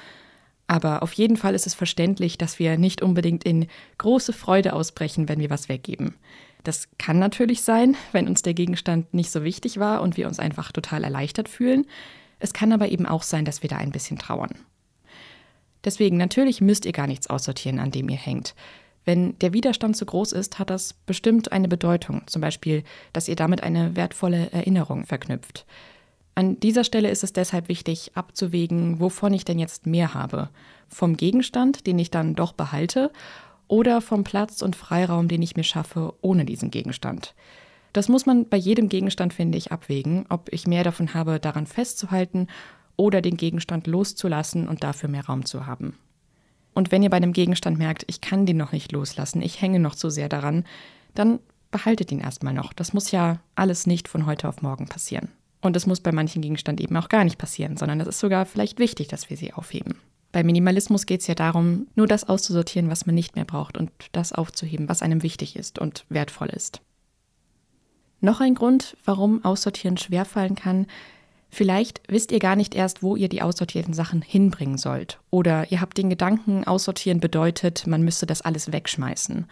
Aber 0.67 1.03
auf 1.03 1.13
jeden 1.13 1.37
Fall 1.37 1.55
ist 1.55 1.67
es 1.67 1.75
verständlich, 1.75 2.39
dass 2.39 2.59
wir 2.59 2.77
nicht 2.77 3.03
unbedingt 3.03 3.45
in 3.45 3.69
große 3.99 4.33
Freude 4.33 4.73
ausbrechen, 4.73 5.29
wenn 5.29 5.39
wir 5.39 5.51
was 5.51 5.69
weggeben. 5.69 6.15
Das 6.65 6.89
kann 6.99 7.21
natürlich 7.21 7.63
sein, 7.63 7.97
wenn 8.11 8.27
uns 8.27 8.43
der 8.43 8.55
Gegenstand 8.55 9.15
nicht 9.15 9.31
so 9.31 9.45
wichtig 9.45 9.79
war 9.79 10.03
und 10.03 10.17
wir 10.17 10.27
uns 10.27 10.41
einfach 10.41 10.73
total 10.73 11.05
erleichtert 11.05 11.49
fühlen. 11.49 11.87
Es 12.41 12.53
kann 12.53 12.73
aber 12.73 12.89
eben 12.89 13.07
auch 13.07 13.23
sein, 13.23 13.45
dass 13.45 13.63
wir 13.63 13.71
da 13.71 13.77
ein 13.77 13.93
bisschen 13.93 14.19
trauern. 14.19 14.51
Deswegen, 15.85 16.17
natürlich 16.17 16.61
müsst 16.61 16.85
ihr 16.85 16.93
gar 16.93 17.07
nichts 17.07 17.29
aussortieren, 17.29 17.79
an 17.79 17.93
dem 17.93 18.09
ihr 18.09 18.17
hängt. 18.17 18.57
Wenn 19.07 19.39
der 19.39 19.53
Widerstand 19.53 19.97
zu 19.97 20.05
groß 20.05 20.33
ist, 20.33 20.59
hat 20.59 20.69
das 20.69 20.93
bestimmt 20.93 21.53
eine 21.53 21.69
Bedeutung, 21.69 22.23
zum 22.27 22.43
Beispiel, 22.43 22.83
dass 23.13 23.29
ihr 23.29 23.37
damit 23.37 23.63
eine 23.63 23.95
wertvolle 23.95 24.51
Erinnerung 24.51 25.07
verknüpft. 25.07 25.65
An 26.35 26.61
dieser 26.61 26.85
Stelle 26.85 27.09
ist 27.09 27.25
es 27.25 27.33
deshalb 27.33 27.69
wichtig, 27.69 28.11
abzuwägen, 28.15 29.01
wovon 29.01 29.33
ich 29.33 29.45
denn 29.45 29.61
jetzt 29.61 29.87
mehr 29.87 30.13
habe. 30.13 30.51
Vom 30.89 31.17
Gegenstand, 31.17 31.87
den 31.87 31.99
ich 31.99 32.11
dann 32.11 32.35
doch 32.35 32.53
behalte, 32.53 33.11
oder 33.69 34.01
vom 34.01 34.25
Platz 34.25 34.61
und 34.61 34.77
Freiraum, 34.77 35.29
den 35.29 35.41
ich 35.41 35.57
mir 35.57 35.65
schaffe 35.65 36.13
ohne 36.21 36.45
diesen 36.45 36.71
Gegenstand. 36.71 37.35
Das 37.93 38.09
muss 38.09 38.27
man 38.27 38.49
bei 38.49 38.57
jedem 38.57 38.89
Gegenstand, 38.89 39.33
finde 39.33 39.57
ich, 39.57 39.73
abwägen, 39.73 40.27
ob 40.29 40.53
ich 40.53 40.67
mehr 40.67 40.85
davon 40.85 41.15
habe, 41.15 41.41
daran 41.41 41.67
festzuhalten 41.67 42.49
oder 42.97 43.23
den 43.23 43.37
Gegenstand 43.37 43.87
loszulassen 43.87 44.69
und 44.69 44.85
dafür 44.85 45.09
mehr 45.09 45.27
Raum 45.27 45.45
zu 45.45 45.67
haben. 45.67 45.97
Und 46.77 46.93
wenn 46.93 47.03
ihr 47.03 47.09
bei 47.09 47.17
einem 47.17 47.33
Gegenstand 47.33 47.79
merkt, 47.79 48.05
ich 48.07 48.21
kann 48.21 48.45
den 48.45 48.59
noch 48.59 48.73
nicht 48.73 48.93
loslassen, 48.93 49.41
ich 49.41 49.63
hänge 49.63 49.81
noch 49.81 49.95
zu 49.95 50.11
sehr 50.11 50.29
daran, 50.29 50.67
dann 51.15 51.39
behaltet 51.71 52.13
ihn 52.13 52.21
erstmal 52.21 52.53
noch. 52.53 52.75
Das 52.75 52.93
muss 52.93 53.11
ja 53.13 53.41
alles 53.55 53.87
nicht 53.87 54.09
von 54.09 54.27
heute 54.27 54.47
auf 54.47 54.61
morgen 54.61 54.85
passieren. 54.85 55.31
Und 55.63 55.75
es 55.75 55.87
muss 55.87 56.01
bei 56.01 56.13
manchen 56.13 56.43
Gegenständen 56.43 56.85
eben 56.85 56.95
auch 56.99 57.09
gar 57.09 57.25
nicht 57.25 57.39
passieren, 57.39 57.79
sondern 57.79 57.99
es 58.03 58.07
ist 58.07 58.21
sogar 58.21 58.45
vielleicht 58.45 58.79
wichtig, 58.79 59.09
dass 59.09 59.31
wir 59.31 59.39
sie 59.39 59.55
aufheben. 59.55 59.95
Bei 60.33 60.45
Minimalismus 60.45 61.07
geht 61.07 61.23
es 61.23 61.29
ja 61.29 61.35
darum, 61.35 61.87
nur 61.95 62.07
das 62.07 62.29
auszusortieren, 62.29 62.91
was 62.91 63.07
man 63.07 63.15
nicht 63.15 63.37
mehr 63.37 63.47
braucht 63.47 63.79
und 63.79 63.91
das 64.13 64.35
aufzuheben, 64.35 64.87
was 64.87 65.01
einem 65.01 65.23
wichtig 65.23 65.57
ist 65.57 65.79
und 65.79 66.05
wertvoll 66.11 66.51
ist. 66.51 66.83
Noch 68.21 68.43
ein 68.43 68.55
Grund, 68.55 68.99
warum 69.07 69.43
Aussortieren 69.47 69.97
schwerfallen 69.97 70.57
kann, 70.57 70.89
Vielleicht 71.49 72.03
wisst 72.09 72.33
ihr 72.33 72.39
gar 72.39 72.57
nicht 72.57 72.75
erst, 72.75 73.03
wo 73.03 73.17
ihr 73.17 73.29
die 73.29 73.43
aussortierten 73.43 73.95
Sachen 73.95 74.23
hinbringen 74.23 74.79
sollt. 74.79 75.21
Oder 75.31 75.71
ihr 75.71 75.81
habt 75.81 75.97
den 75.97 76.11
Gedanken, 76.11 76.65
aussortieren 76.65 77.21
bedeutet, 77.21 77.87
man 77.87 78.03
müsste 78.03 78.27
das 78.27 78.43
alles 78.43 78.73
wegschmeißen. 78.73 79.47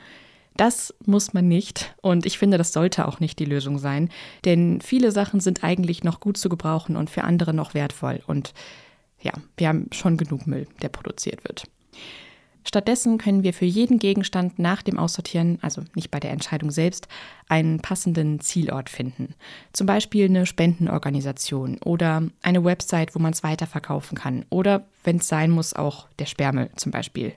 Das 0.56 0.94
muss 1.04 1.34
man 1.34 1.48
nicht 1.48 1.96
und 2.00 2.26
ich 2.26 2.38
finde, 2.38 2.58
das 2.58 2.72
sollte 2.72 3.08
auch 3.08 3.18
nicht 3.18 3.40
die 3.40 3.44
Lösung 3.44 3.78
sein, 3.78 4.08
denn 4.44 4.80
viele 4.80 5.10
Sachen 5.10 5.40
sind 5.40 5.64
eigentlich 5.64 6.04
noch 6.04 6.20
gut 6.20 6.36
zu 6.36 6.48
gebrauchen 6.48 6.96
und 6.96 7.10
für 7.10 7.24
andere 7.24 7.52
noch 7.52 7.74
wertvoll. 7.74 8.22
Und 8.26 8.54
ja, 9.20 9.32
wir 9.56 9.68
haben 9.68 9.88
schon 9.92 10.16
genug 10.16 10.46
Müll, 10.46 10.68
der 10.80 10.90
produziert 10.90 11.42
wird. 11.44 11.64
Stattdessen 12.66 13.18
können 13.18 13.42
wir 13.42 13.52
für 13.52 13.66
jeden 13.66 13.98
Gegenstand 13.98 14.58
nach 14.58 14.82
dem 14.82 14.98
Aussortieren, 14.98 15.58
also 15.60 15.82
nicht 15.94 16.10
bei 16.10 16.18
der 16.18 16.30
Entscheidung 16.30 16.70
selbst, 16.70 17.08
einen 17.48 17.80
passenden 17.80 18.40
Zielort 18.40 18.88
finden. 18.88 19.34
Zum 19.72 19.86
Beispiel 19.86 20.24
eine 20.24 20.46
Spendenorganisation 20.46 21.78
oder 21.84 22.22
eine 22.42 22.64
Website, 22.64 23.14
wo 23.14 23.18
man 23.18 23.32
es 23.32 23.42
weiterverkaufen 23.42 24.16
kann. 24.16 24.46
Oder, 24.48 24.86
wenn 25.04 25.16
es 25.16 25.28
sein 25.28 25.50
muss, 25.50 25.74
auch 25.74 26.08
der 26.18 26.26
Sperrmüll 26.26 26.70
zum 26.76 26.90
Beispiel. 26.90 27.34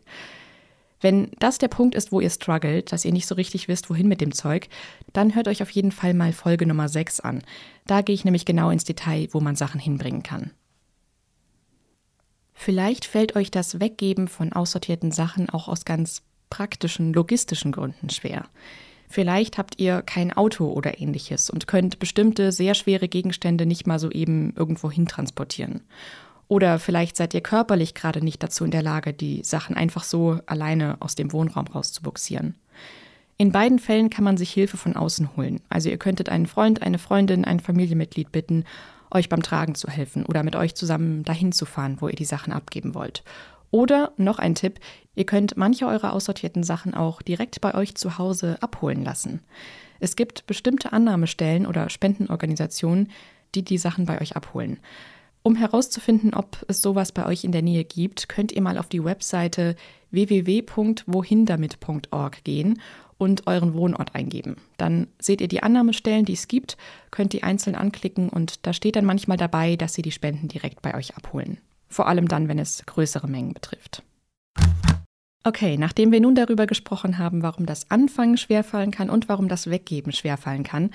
Wenn 1.02 1.30
das 1.40 1.58
der 1.60 1.68
Punkt 1.68 1.94
ist, 1.94 2.12
wo 2.12 2.22
ihr 2.22 2.30
struggelt, 2.30 2.92
dass 2.92 3.06
ihr 3.06 3.12
nicht 3.12 3.28
so 3.28 3.36
richtig 3.36 3.68
wisst, 3.68 3.90
wohin 3.90 4.08
mit 4.08 4.22
dem 4.22 4.32
Zeug, 4.32 4.68
dann 5.14 5.36
hört 5.36 5.48
euch 5.48 5.62
auf 5.62 5.70
jeden 5.70 5.92
Fall 5.92 6.14
mal 6.14 6.34
Folge 6.34 6.66
Nummer 6.66 6.90
6 6.90 7.20
an. 7.20 7.44
Da 7.86 8.02
gehe 8.02 8.16
ich 8.16 8.26
nämlich 8.26 8.46
genau 8.46 8.72
ins 8.72 8.84
Detail, 8.84 9.28
wo 9.32 9.40
man 9.40 9.56
Sachen 9.56 9.80
hinbringen 9.80 10.24
kann. 10.24 10.52
Vielleicht 12.60 13.06
fällt 13.06 13.36
euch 13.36 13.52
das 13.52 13.80
Weggeben 13.80 14.28
von 14.28 14.52
aussortierten 14.52 15.12
Sachen 15.12 15.48
auch 15.50 15.68
aus 15.68 15.86
ganz 15.86 16.24
praktischen, 16.50 17.14
logistischen 17.14 17.72
Gründen 17.72 18.10
schwer. 18.10 18.46
Vielleicht 19.08 19.58
habt 19.58 19.80
ihr 19.80 20.02
kein 20.02 20.34
Auto 20.34 20.70
oder 20.74 21.00
ähnliches 21.00 21.50
und 21.50 21.68
könnt 21.68 22.00
bestimmte 22.00 22.52
sehr 22.52 22.74
schwere 22.74 23.08
Gegenstände 23.08 23.66
nicht 23.66 23.88
mal 23.88 24.00
so 24.00 24.10
eben 24.10 24.54
irgendwo 24.56 24.90
transportieren. 24.90 25.82
Oder 26.50 26.80
vielleicht 26.80 27.16
seid 27.16 27.34
ihr 27.34 27.42
körperlich 27.42 27.94
gerade 27.94 28.24
nicht 28.24 28.42
dazu 28.42 28.66
in 28.66 28.72
der 28.72 28.82
Lage, 28.82 29.14
die 29.14 29.44
Sachen 29.44 29.78
einfach 29.78 30.04
so 30.04 30.40
alleine 30.48 30.98
aus 31.00 31.16
dem 31.16 31.32
Wohnraum 31.32 31.68
rauszubuxieren. 31.68 32.56
In 33.38 33.52
beiden 33.52 33.78
Fällen 33.78 34.10
kann 34.10 34.24
man 34.24 34.36
sich 34.36 34.52
Hilfe 34.52 34.78
von 34.78 34.96
außen 34.96 35.38
holen. 35.38 35.62
Also 35.70 35.90
ihr 35.90 35.98
könntet 35.98 36.30
einen 36.30 36.48
Freund, 36.48 36.82
eine 36.82 36.98
Freundin, 36.98 37.46
ein 37.46 37.60
Familienmitglied 37.60 38.32
bitten 38.32 38.66
euch 39.12 39.30
beim 39.30 39.44
Tragen 39.44 39.76
zu 39.76 39.88
helfen 39.88 40.26
oder 40.26 40.44
mit 40.44 40.56
euch 40.56 40.76
zusammen 40.76 41.24
dahin 41.24 41.52
zu 41.52 41.66
fahren, 41.66 41.98
wo 42.00 42.08
ihr 42.08 42.16
die 42.16 42.26
Sachen 42.26 42.54
abgeben 42.54 42.96
wollt. 42.96 43.24
Oder 43.72 44.12
noch 44.18 44.40
ein 44.40 44.56
Tipp, 44.56 44.80
ihr 45.16 45.26
könnt 45.26 45.58
manche 45.58 45.88
eurer 45.88 46.14
aussortierten 46.14 46.64
Sachen 46.64 46.94
auch 46.94 47.22
direkt 47.22 47.60
bei 47.62 47.76
euch 47.76 47.96
zu 47.96 48.18
Hause 48.18 48.58
abholen 48.62 49.04
lassen. 49.04 49.42
Es 50.00 50.16
gibt 50.16 50.48
bestimmte 50.48 50.94
Annahmestellen 50.94 51.66
oder 51.66 51.90
Spendenorganisationen, 51.90 53.10
die 53.56 53.64
die 53.64 53.78
Sachen 53.78 54.06
bei 54.06 54.22
euch 54.22 54.36
abholen. 54.36 54.80
Um 55.44 55.56
herauszufinden, 55.56 56.34
ob 56.34 56.66
es 56.68 56.82
sowas 56.82 57.14
bei 57.14 57.26
euch 57.26 57.44
in 57.44 57.52
der 57.52 57.62
Nähe 57.62 57.84
gibt, 57.86 58.30
könnt 58.30 58.52
ihr 58.52 58.62
mal 58.62 58.78
auf 58.78 58.90
die 58.90 59.04
Webseite 59.04 59.76
www.wohindamit.org 60.12 62.44
gehen 62.44 62.80
und 63.18 63.48
euren 63.48 63.74
Wohnort 63.74 64.16
eingeben. 64.16 64.58
Dann 64.78 65.08
seht 65.20 65.42
ihr 65.42 65.48
die 65.48 65.64
Annahmestellen, 65.64 66.26
die 66.26 66.34
es 66.34 66.48
gibt, 66.48 66.78
könnt 67.12 67.34
die 67.34 67.44
einzeln 67.44 67.76
anklicken 67.76 68.30
und 68.30 68.66
da 68.66 68.74
steht 68.74 68.96
dann 68.96 69.06
manchmal 69.06 69.38
dabei, 69.38 69.76
dass 69.76 69.94
sie 69.94 70.02
die 70.02 70.12
Spenden 70.12 70.48
direkt 70.48 70.82
bei 70.82 70.96
euch 70.96 71.16
abholen. 71.16 71.58
Vor 71.90 72.08
allem 72.08 72.28
dann, 72.28 72.48
wenn 72.48 72.60
es 72.60 72.86
größere 72.86 73.28
Mengen 73.28 73.54
betrifft. 73.54 74.04
Okay, 75.44 75.78
nachdem 75.78 76.12
wir 76.12 76.20
nun 76.20 76.36
darüber 76.36 76.68
gesprochen 76.68 77.18
haben, 77.18 77.42
warum 77.42 77.66
das 77.66 77.90
Anfangen 77.90 78.38
schwerfallen 78.38 78.92
kann 78.92 79.10
und 79.10 79.30
warum 79.30 79.48
das 79.48 79.70
Weggeben 79.70 80.12
schwerfallen 80.12 80.64
kann, 80.64 80.92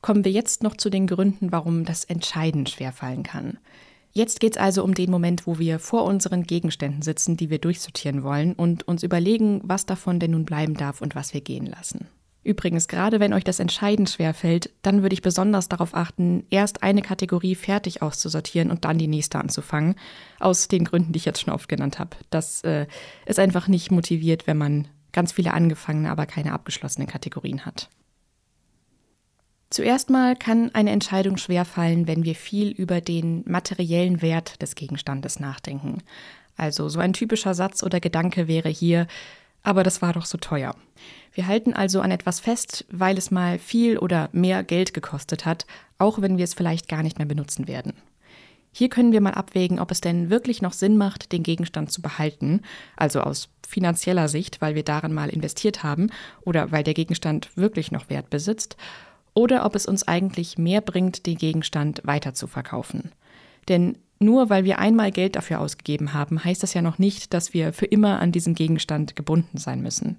kommen 0.00 0.24
wir 0.24 0.32
jetzt 0.32 0.62
noch 0.62 0.76
zu 0.76 0.88
den 0.88 1.06
Gründen, 1.06 1.52
warum 1.52 1.84
das 1.84 2.04
Entscheiden 2.04 2.66
schwerfallen 2.66 3.22
kann. 3.22 3.58
Jetzt 4.12 4.40
geht 4.40 4.56
es 4.56 4.60
also 4.60 4.82
um 4.82 4.94
den 4.94 5.10
Moment, 5.10 5.46
wo 5.46 5.58
wir 5.58 5.78
vor 5.78 6.04
unseren 6.04 6.42
Gegenständen 6.42 7.02
sitzen, 7.02 7.36
die 7.36 7.50
wir 7.50 7.58
durchsortieren 7.58 8.22
wollen 8.22 8.54
und 8.54 8.86
uns 8.88 9.02
überlegen, 9.02 9.60
was 9.62 9.86
davon 9.86 10.18
denn 10.18 10.32
nun 10.32 10.44
bleiben 10.44 10.74
darf 10.74 11.00
und 11.00 11.14
was 11.14 11.32
wir 11.32 11.40
gehen 11.40 11.66
lassen. 11.66 12.08
Übrigens, 12.42 12.88
gerade 12.88 13.20
wenn 13.20 13.34
euch 13.34 13.44
das 13.44 13.60
Entscheiden 13.60 14.06
schwerfällt, 14.06 14.70
dann 14.80 15.02
würde 15.02 15.12
ich 15.12 15.20
besonders 15.20 15.68
darauf 15.68 15.94
achten, 15.94 16.46
erst 16.48 16.82
eine 16.82 17.02
Kategorie 17.02 17.54
fertig 17.54 18.00
auszusortieren 18.00 18.70
und 18.70 18.86
dann 18.86 18.96
die 18.96 19.08
nächste 19.08 19.38
anzufangen. 19.38 19.94
Aus 20.38 20.66
den 20.66 20.84
Gründen, 20.84 21.12
die 21.12 21.18
ich 21.18 21.26
jetzt 21.26 21.42
schon 21.42 21.52
oft 21.52 21.68
genannt 21.68 21.98
habe. 21.98 22.16
Das 22.30 22.62
äh, 22.62 22.86
ist 23.26 23.38
einfach 23.38 23.68
nicht 23.68 23.90
motiviert, 23.90 24.46
wenn 24.46 24.56
man 24.56 24.88
ganz 25.12 25.32
viele 25.32 25.52
angefangene, 25.52 26.10
aber 26.10 26.24
keine 26.24 26.52
abgeschlossenen 26.52 27.08
Kategorien 27.08 27.66
hat. 27.66 27.90
Zuerst 29.70 30.10
mal 30.10 30.34
kann 30.34 30.74
eine 30.74 30.90
Entscheidung 30.90 31.36
schwerfallen, 31.36 32.08
wenn 32.08 32.24
wir 32.24 32.34
viel 32.34 32.70
über 32.70 33.00
den 33.00 33.44
materiellen 33.46 34.20
Wert 34.20 34.60
des 34.60 34.74
Gegenstandes 34.74 35.38
nachdenken. 35.38 36.02
Also 36.56 36.88
so 36.88 36.98
ein 36.98 37.12
typischer 37.12 37.54
Satz 37.54 37.84
oder 37.84 38.00
Gedanke 38.00 38.48
wäre 38.48 38.68
hier, 38.68 39.06
aber 39.62 39.84
das 39.84 40.02
war 40.02 40.12
doch 40.12 40.26
so 40.26 40.38
teuer. 40.38 40.74
Wir 41.32 41.46
halten 41.46 41.72
also 41.72 42.00
an 42.00 42.10
etwas 42.10 42.40
fest, 42.40 42.84
weil 42.90 43.16
es 43.16 43.30
mal 43.30 43.60
viel 43.60 43.96
oder 43.96 44.28
mehr 44.32 44.64
Geld 44.64 44.92
gekostet 44.92 45.46
hat, 45.46 45.66
auch 45.98 46.20
wenn 46.20 46.36
wir 46.36 46.44
es 46.44 46.54
vielleicht 46.54 46.88
gar 46.88 47.04
nicht 47.04 47.18
mehr 47.18 47.28
benutzen 47.28 47.68
werden. 47.68 47.92
Hier 48.72 48.88
können 48.88 49.12
wir 49.12 49.20
mal 49.20 49.34
abwägen, 49.34 49.78
ob 49.78 49.90
es 49.90 50.00
denn 50.00 50.30
wirklich 50.30 50.62
noch 50.62 50.72
Sinn 50.72 50.96
macht, 50.96 51.32
den 51.32 51.42
Gegenstand 51.42 51.92
zu 51.92 52.02
behalten, 52.02 52.62
also 52.96 53.20
aus 53.20 53.48
finanzieller 53.68 54.28
Sicht, 54.28 54.60
weil 54.60 54.74
wir 54.74 54.84
darin 54.84 55.12
mal 55.12 55.28
investiert 55.28 55.82
haben 55.82 56.10
oder 56.42 56.72
weil 56.72 56.82
der 56.82 56.94
Gegenstand 56.94 57.50
wirklich 57.56 57.92
noch 57.92 58.10
Wert 58.10 58.30
besitzt, 58.30 58.76
oder 59.34 59.64
ob 59.64 59.74
es 59.74 59.86
uns 59.86 60.06
eigentlich 60.06 60.58
mehr 60.58 60.80
bringt, 60.80 61.26
den 61.26 61.36
Gegenstand 61.36 62.02
weiter 62.04 62.34
zu 62.34 62.46
verkaufen. 62.46 63.12
Denn 63.68 63.98
nur 64.18 64.50
weil 64.50 64.64
wir 64.64 64.78
einmal 64.78 65.10
Geld 65.10 65.36
dafür 65.36 65.60
ausgegeben 65.60 66.12
haben, 66.12 66.44
heißt 66.44 66.62
das 66.62 66.74
ja 66.74 66.82
noch 66.82 66.98
nicht, 66.98 67.32
dass 67.32 67.54
wir 67.54 67.72
für 67.72 67.86
immer 67.86 68.20
an 68.20 68.32
diesen 68.32 68.54
Gegenstand 68.54 69.16
gebunden 69.16 69.58
sein 69.58 69.80
müssen. 69.80 70.18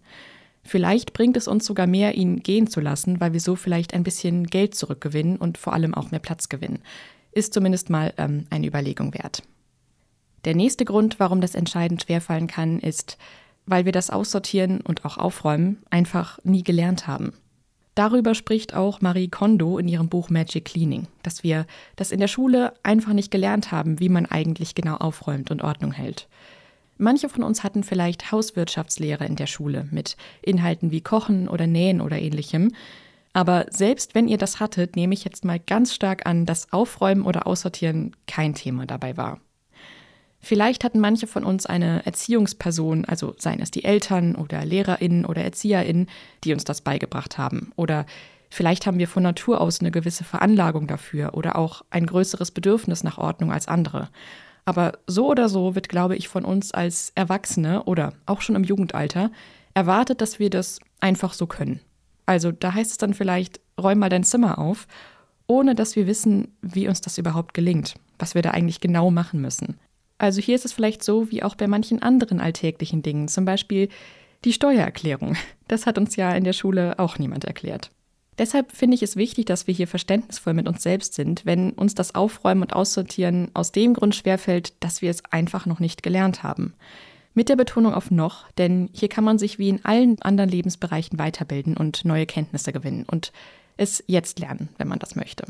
Vielleicht 0.64 1.14
bringt 1.14 1.38
es 1.38 1.48
uns 1.48 1.66
sogar 1.66 1.88
mehr, 1.88 2.16
ihn 2.16 2.42
gehen 2.42 2.68
zu 2.68 2.82
lassen, 2.82 3.20
weil 3.20 3.34
wir 3.34 3.40
so 3.40 3.56
vielleicht 3.56 3.94
ein 3.94 4.04
bisschen 4.04 4.48
Geld 4.48 4.76
zurückgewinnen 4.76 5.38
und 5.38 5.58
vor 5.58 5.74
allem 5.74 5.94
auch 5.94 6.12
mehr 6.12 6.20
Platz 6.20 6.50
gewinnen. 6.50 6.80
Ist 7.32 7.54
zumindest 7.54 7.90
mal 7.90 8.14
ähm, 8.18 8.46
eine 8.50 8.68
Überlegung 8.68 9.14
wert. 9.14 9.44
Der 10.46 10.56
nächste 10.56 10.86
Grund, 10.86 11.20
warum 11.20 11.42
das 11.42 11.56
entscheidend 11.56 12.04
schwerfallen 12.04 12.48
kann, 12.48 12.80
ist, 12.80 13.18
weil 13.66 13.86
wir 13.86 13.92
das 13.92 14.10
Aussortieren 14.10 14.82
und 14.82 15.06
auch 15.06 15.18
Aufräumen 15.18 15.84
einfach 15.90 16.40
nie 16.44 16.64
gelernt 16.64 17.08
haben. 17.08 17.34
Darüber 17.96 18.36
spricht 18.36 18.74
auch 18.74 19.02
Marie 19.02 19.28
Kondo 19.28 19.78
in 19.78 19.88
ihrem 19.88 20.08
Buch 20.08 20.30
Magic 20.30 20.66
Cleaning, 20.66 21.08
dass 21.24 21.44
wir 21.44 21.66
das 21.98 22.12
in 22.12 22.20
der 22.20 22.30
Schule 22.30 22.74
einfach 22.84 23.14
nicht 23.14 23.32
gelernt 23.32 23.72
haben, 23.72 24.00
wie 24.00 24.10
man 24.10 24.26
eigentlich 24.26 24.76
genau 24.76 24.96
aufräumt 24.96 25.52
und 25.52 25.62
Ordnung 25.62 25.92
hält. 25.92 26.28
Manche 26.98 27.30
von 27.30 27.44
uns 27.44 27.64
hatten 27.64 27.84
vielleicht 27.84 28.32
Hauswirtschaftslehre 28.32 29.26
in 29.26 29.36
der 29.36 29.48
Schule 29.48 29.88
mit 29.92 30.16
Inhalten 30.42 30.92
wie 30.92 31.02
Kochen 31.02 31.50
oder 31.50 31.68
Nähen 31.68 32.00
oder 32.00 32.20
ähnlichem. 32.20 32.72
Aber 33.34 33.66
selbst 33.70 34.14
wenn 34.14 34.28
ihr 34.28 34.38
das 34.38 34.60
hattet, 34.60 34.96
nehme 34.96 35.14
ich 35.14 35.24
jetzt 35.24 35.44
mal 35.44 35.60
ganz 35.60 35.94
stark 35.94 36.26
an, 36.26 36.46
dass 36.46 36.72
Aufräumen 36.72 37.24
oder 37.24 37.48
Aussortieren 37.48 38.16
kein 38.28 38.54
Thema 38.54 38.86
dabei 38.86 39.18
war. 39.18 39.40
Vielleicht 40.42 40.84
hatten 40.84 41.00
manche 41.00 41.28
von 41.28 41.44
uns 41.44 41.66
eine 41.68 42.06
Erziehungsperson, 42.06 43.06
also 43.06 43.36
seien 43.38 43.62
es 43.62 43.70
die 43.70 43.84
Eltern 43.84 44.36
oder 44.36 44.66
Lehrerinnen 44.66 45.26
oder 45.26 45.44
Erzieherinnen, 45.44 46.08
die 46.44 46.54
uns 46.54 46.64
das 46.64 46.82
beigebracht 46.82 47.38
haben. 47.38 47.72
Oder 47.76 48.08
vielleicht 48.50 48.88
haben 48.88 48.98
wir 48.98 49.08
von 49.08 49.22
Natur 49.22 49.62
aus 49.62 49.80
eine 49.80 49.92
gewisse 49.92 50.24
Veranlagung 50.24 50.88
dafür 50.88 51.36
oder 51.36 51.58
auch 51.58 51.84
ein 51.92 52.08
größeres 52.08 52.52
Bedürfnis 52.52 53.04
nach 53.04 53.20
Ordnung 53.20 53.52
als 53.52 53.68
andere. 53.68 54.10
Aber 54.66 54.94
so 55.06 55.30
oder 55.30 55.48
so 55.48 55.76
wird, 55.76 55.90
glaube 55.90 56.16
ich, 56.16 56.28
von 56.28 56.44
uns 56.44 56.72
als 56.72 57.12
Erwachsene 57.16 57.84
oder 57.84 58.14
auch 58.26 58.42
schon 58.42 58.56
im 58.56 58.64
Jugendalter 58.64 59.32
erwartet, 59.74 60.22
dass 60.22 60.40
wir 60.40 60.50
das 60.50 60.80
einfach 61.00 61.34
so 61.34 61.46
können. 61.46 61.80
Also 62.26 62.52
da 62.52 62.74
heißt 62.74 62.92
es 62.92 62.98
dann 62.98 63.14
vielleicht, 63.14 63.60
räum 63.80 64.00
mal 64.00 64.10
dein 64.10 64.24
Zimmer 64.24 64.58
auf, 64.58 64.88
ohne 65.48 65.76
dass 65.76 65.96
wir 65.96 66.08
wissen, 66.08 66.56
wie 66.62 66.88
uns 66.88 67.02
das 67.02 67.18
überhaupt 67.18 67.54
gelingt, 67.54 67.96
was 68.20 68.36
wir 68.36 68.42
da 68.42 68.52
eigentlich 68.52 68.80
genau 68.80 69.12
machen 69.12 69.42
müssen. 69.42 69.80
Also 70.22 70.40
hier 70.40 70.54
ist 70.54 70.66
es 70.66 70.72
vielleicht 70.72 71.04
so 71.04 71.32
wie 71.32 71.42
auch 71.42 71.56
bei 71.56 71.66
manchen 71.66 72.04
anderen 72.04 72.40
alltäglichen 72.40 73.02
Dingen, 73.02 73.28
zum 73.28 73.44
Beispiel 73.44 73.90
die 74.46 74.54
Steuererklärung. 74.54 75.36
Das 75.68 75.88
hat 75.88 75.98
uns 75.98 76.16
ja 76.16 76.36
in 76.36 76.44
der 76.44 76.54
Schule 76.54 77.00
auch 77.00 77.18
niemand 77.18 77.46
erklärt. 77.46 77.90
Deshalb 78.38 78.72
finde 78.72 78.94
ich 78.94 79.02
es 79.02 79.16
wichtig, 79.16 79.46
dass 79.46 79.66
wir 79.66 79.74
hier 79.74 79.88
verständnisvoll 79.88 80.54
mit 80.54 80.68
uns 80.68 80.84
selbst 80.84 81.16
sind, 81.16 81.46
wenn 81.46 81.72
uns 81.72 81.96
das 81.96 82.14
Aufräumen 82.14 82.62
und 82.62 82.74
Aussortieren 82.74 83.50
aus 83.56 83.72
dem 83.72 83.96
Grund 83.96 84.14
schwerfällt, 84.14 84.74
dass 84.84 85.02
wir 85.02 85.10
es 85.10 85.26
einfach 85.32 85.66
noch 85.66 85.80
nicht 85.80 86.04
gelernt 86.04 86.44
haben. 86.44 86.76
Mit 87.34 87.50
der 87.50 87.56
Betonung 87.56 87.96
auf 87.96 88.12
noch, 88.12 88.52
denn 88.60 88.90
hier 88.94 89.10
kann 89.10 89.24
man 89.24 89.40
sich 89.40 89.58
wie 89.58 89.70
in 89.70 89.84
allen 89.86 90.22
anderen 90.22 90.52
Lebensbereichen 90.52 91.18
weiterbilden 91.18 91.76
und 91.76 92.06
neue 92.06 92.28
Kenntnisse 92.28 92.72
gewinnen 92.72 93.06
und 93.10 93.32
es 93.76 94.04
jetzt 94.06 94.38
lernen, 94.38 94.70
wenn 94.78 94.88
man 94.88 95.00
das 95.00 95.16
möchte. 95.16 95.46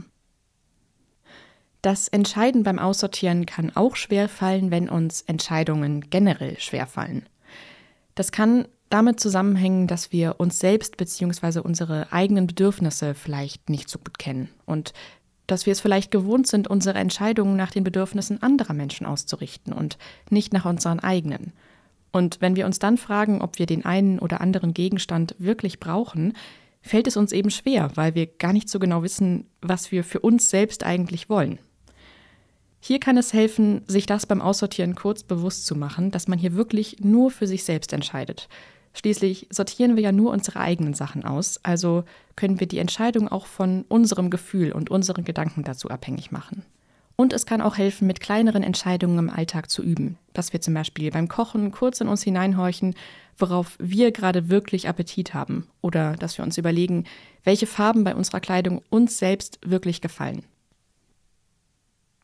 Das 1.82 2.08
Entscheiden 2.08 2.64
beim 2.64 2.78
Aussortieren 2.78 3.46
kann 3.46 3.76
auch 3.76 3.96
schwerfallen, 3.96 4.70
wenn 4.70 4.88
uns 4.88 5.22
Entscheidungen 5.22 6.10
generell 6.10 6.60
schwerfallen. 6.60 7.28
Das 8.14 8.32
kann 8.32 8.68
damit 8.90 9.20
zusammenhängen, 9.20 9.88
dass 9.88 10.12
wir 10.12 10.36
uns 10.40 10.60
selbst 10.60 10.98
bzw. 10.98 11.60
unsere 11.60 12.12
eigenen 12.12 12.46
Bedürfnisse 12.46 13.16
vielleicht 13.16 13.70
nicht 13.70 13.90
so 13.90 13.98
gut 13.98 14.20
kennen 14.20 14.50
und 14.66 14.94
dass 15.48 15.66
wir 15.66 15.74
es 15.74 15.82
vielleicht 15.82 16.12
gewohnt 16.12 16.48
sind, 16.48 16.68
unsere 16.68 17.00
Entscheidungen 17.00 17.58
nach 17.58 17.72
den 17.72 17.84
Bedürfnissen 17.84 18.42
anderer 18.42 18.74
Menschen 18.74 19.06
auszurichten 19.06 19.74
und 19.74 19.98
nicht 20.30 20.54
nach 20.54 20.66
unseren 20.66 21.00
eigenen. 21.00 21.52
Und 22.12 22.42
wenn 22.42 22.56
wir 22.56 22.66
uns 22.66 22.80
dann 22.80 22.98
fragen, 22.98 23.42
ob 23.42 23.58
wir 23.58 23.66
den 23.66 23.86
einen 23.86 24.20
oder 24.20 24.40
anderen 24.40 24.74
Gegenstand 24.74 25.36
wirklich 25.40 25.80
brauchen, 25.80 26.34
fällt 26.82 27.08
es 27.08 27.18
uns 27.18 27.32
eben 27.32 27.50
schwer, 27.50 27.92
weil 27.96 28.16
wir 28.16 28.28
gar 28.28 28.54
nicht 28.54 28.70
so 28.70 28.80
genau 28.80 29.04
wissen, 29.04 29.48
was 29.62 29.92
wir 29.92 30.04
für 30.04 30.20
uns 30.20 30.50
selbst 30.50 30.84
eigentlich 30.84 31.30
wollen. 31.30 31.60
Hier 32.84 33.00
kann 33.00 33.16
es 33.16 33.32
helfen, 33.32 33.84
sich 33.88 34.08
das 34.08 34.26
beim 34.26 34.42
Aussortieren 34.42 34.96
kurz 34.96 35.22
bewusst 35.22 35.68
zu 35.68 35.76
machen, 35.76 36.10
dass 36.10 36.28
man 36.28 36.40
hier 36.40 36.56
wirklich 36.56 36.98
nur 37.00 37.30
für 37.30 37.46
sich 37.46 37.64
selbst 37.64 37.94
entscheidet. 37.94 38.50
Schließlich 38.96 39.48
sortieren 39.52 39.96
wir 39.96 40.02
ja 40.02 40.12
nur 40.12 40.32
unsere 40.32 40.60
eigenen 40.60 40.96
Sachen 40.96 41.24
aus, 41.24 41.60
also 41.62 42.04
können 42.36 42.60
wir 42.60 42.68
die 42.68 42.80
Entscheidung 42.80 43.28
auch 43.28 43.46
von 43.46 43.86
unserem 43.88 44.32
Gefühl 44.32 44.72
und 44.72 44.90
unseren 44.90 45.24
Gedanken 45.24 45.64
dazu 45.64 45.92
abhängig 45.92 46.32
machen. 46.32 46.64
Und 47.16 47.34
es 47.34 47.46
kann 47.46 47.62
auch 47.62 47.78
helfen, 47.78 48.08
mit 48.08 48.20
kleineren 48.20 48.64
Entscheidungen 48.64 49.20
im 49.20 49.30
Alltag 49.30 49.70
zu 49.70 49.84
üben, 49.84 50.18
dass 50.34 50.52
wir 50.52 50.60
zum 50.60 50.74
Beispiel 50.74 51.12
beim 51.12 51.28
Kochen 51.28 51.72
kurz 51.72 52.02
in 52.02 52.08
uns 52.08 52.24
hineinhorchen, 52.24 52.96
worauf 53.38 53.78
wir 53.80 54.12
gerade 54.12 54.50
wirklich 54.50 54.90
Appetit 54.90 55.36
haben, 55.36 55.68
oder 55.82 56.16
dass 56.16 56.40
wir 56.40 56.44
uns 56.44 56.58
überlegen, 56.58 57.06
welche 57.44 57.68
Farben 57.68 58.04
bei 58.04 58.16
unserer 58.16 58.40
Kleidung 58.40 58.82
uns 58.90 59.20
selbst 59.20 59.60
wirklich 59.64 60.02
gefallen. 60.02 60.44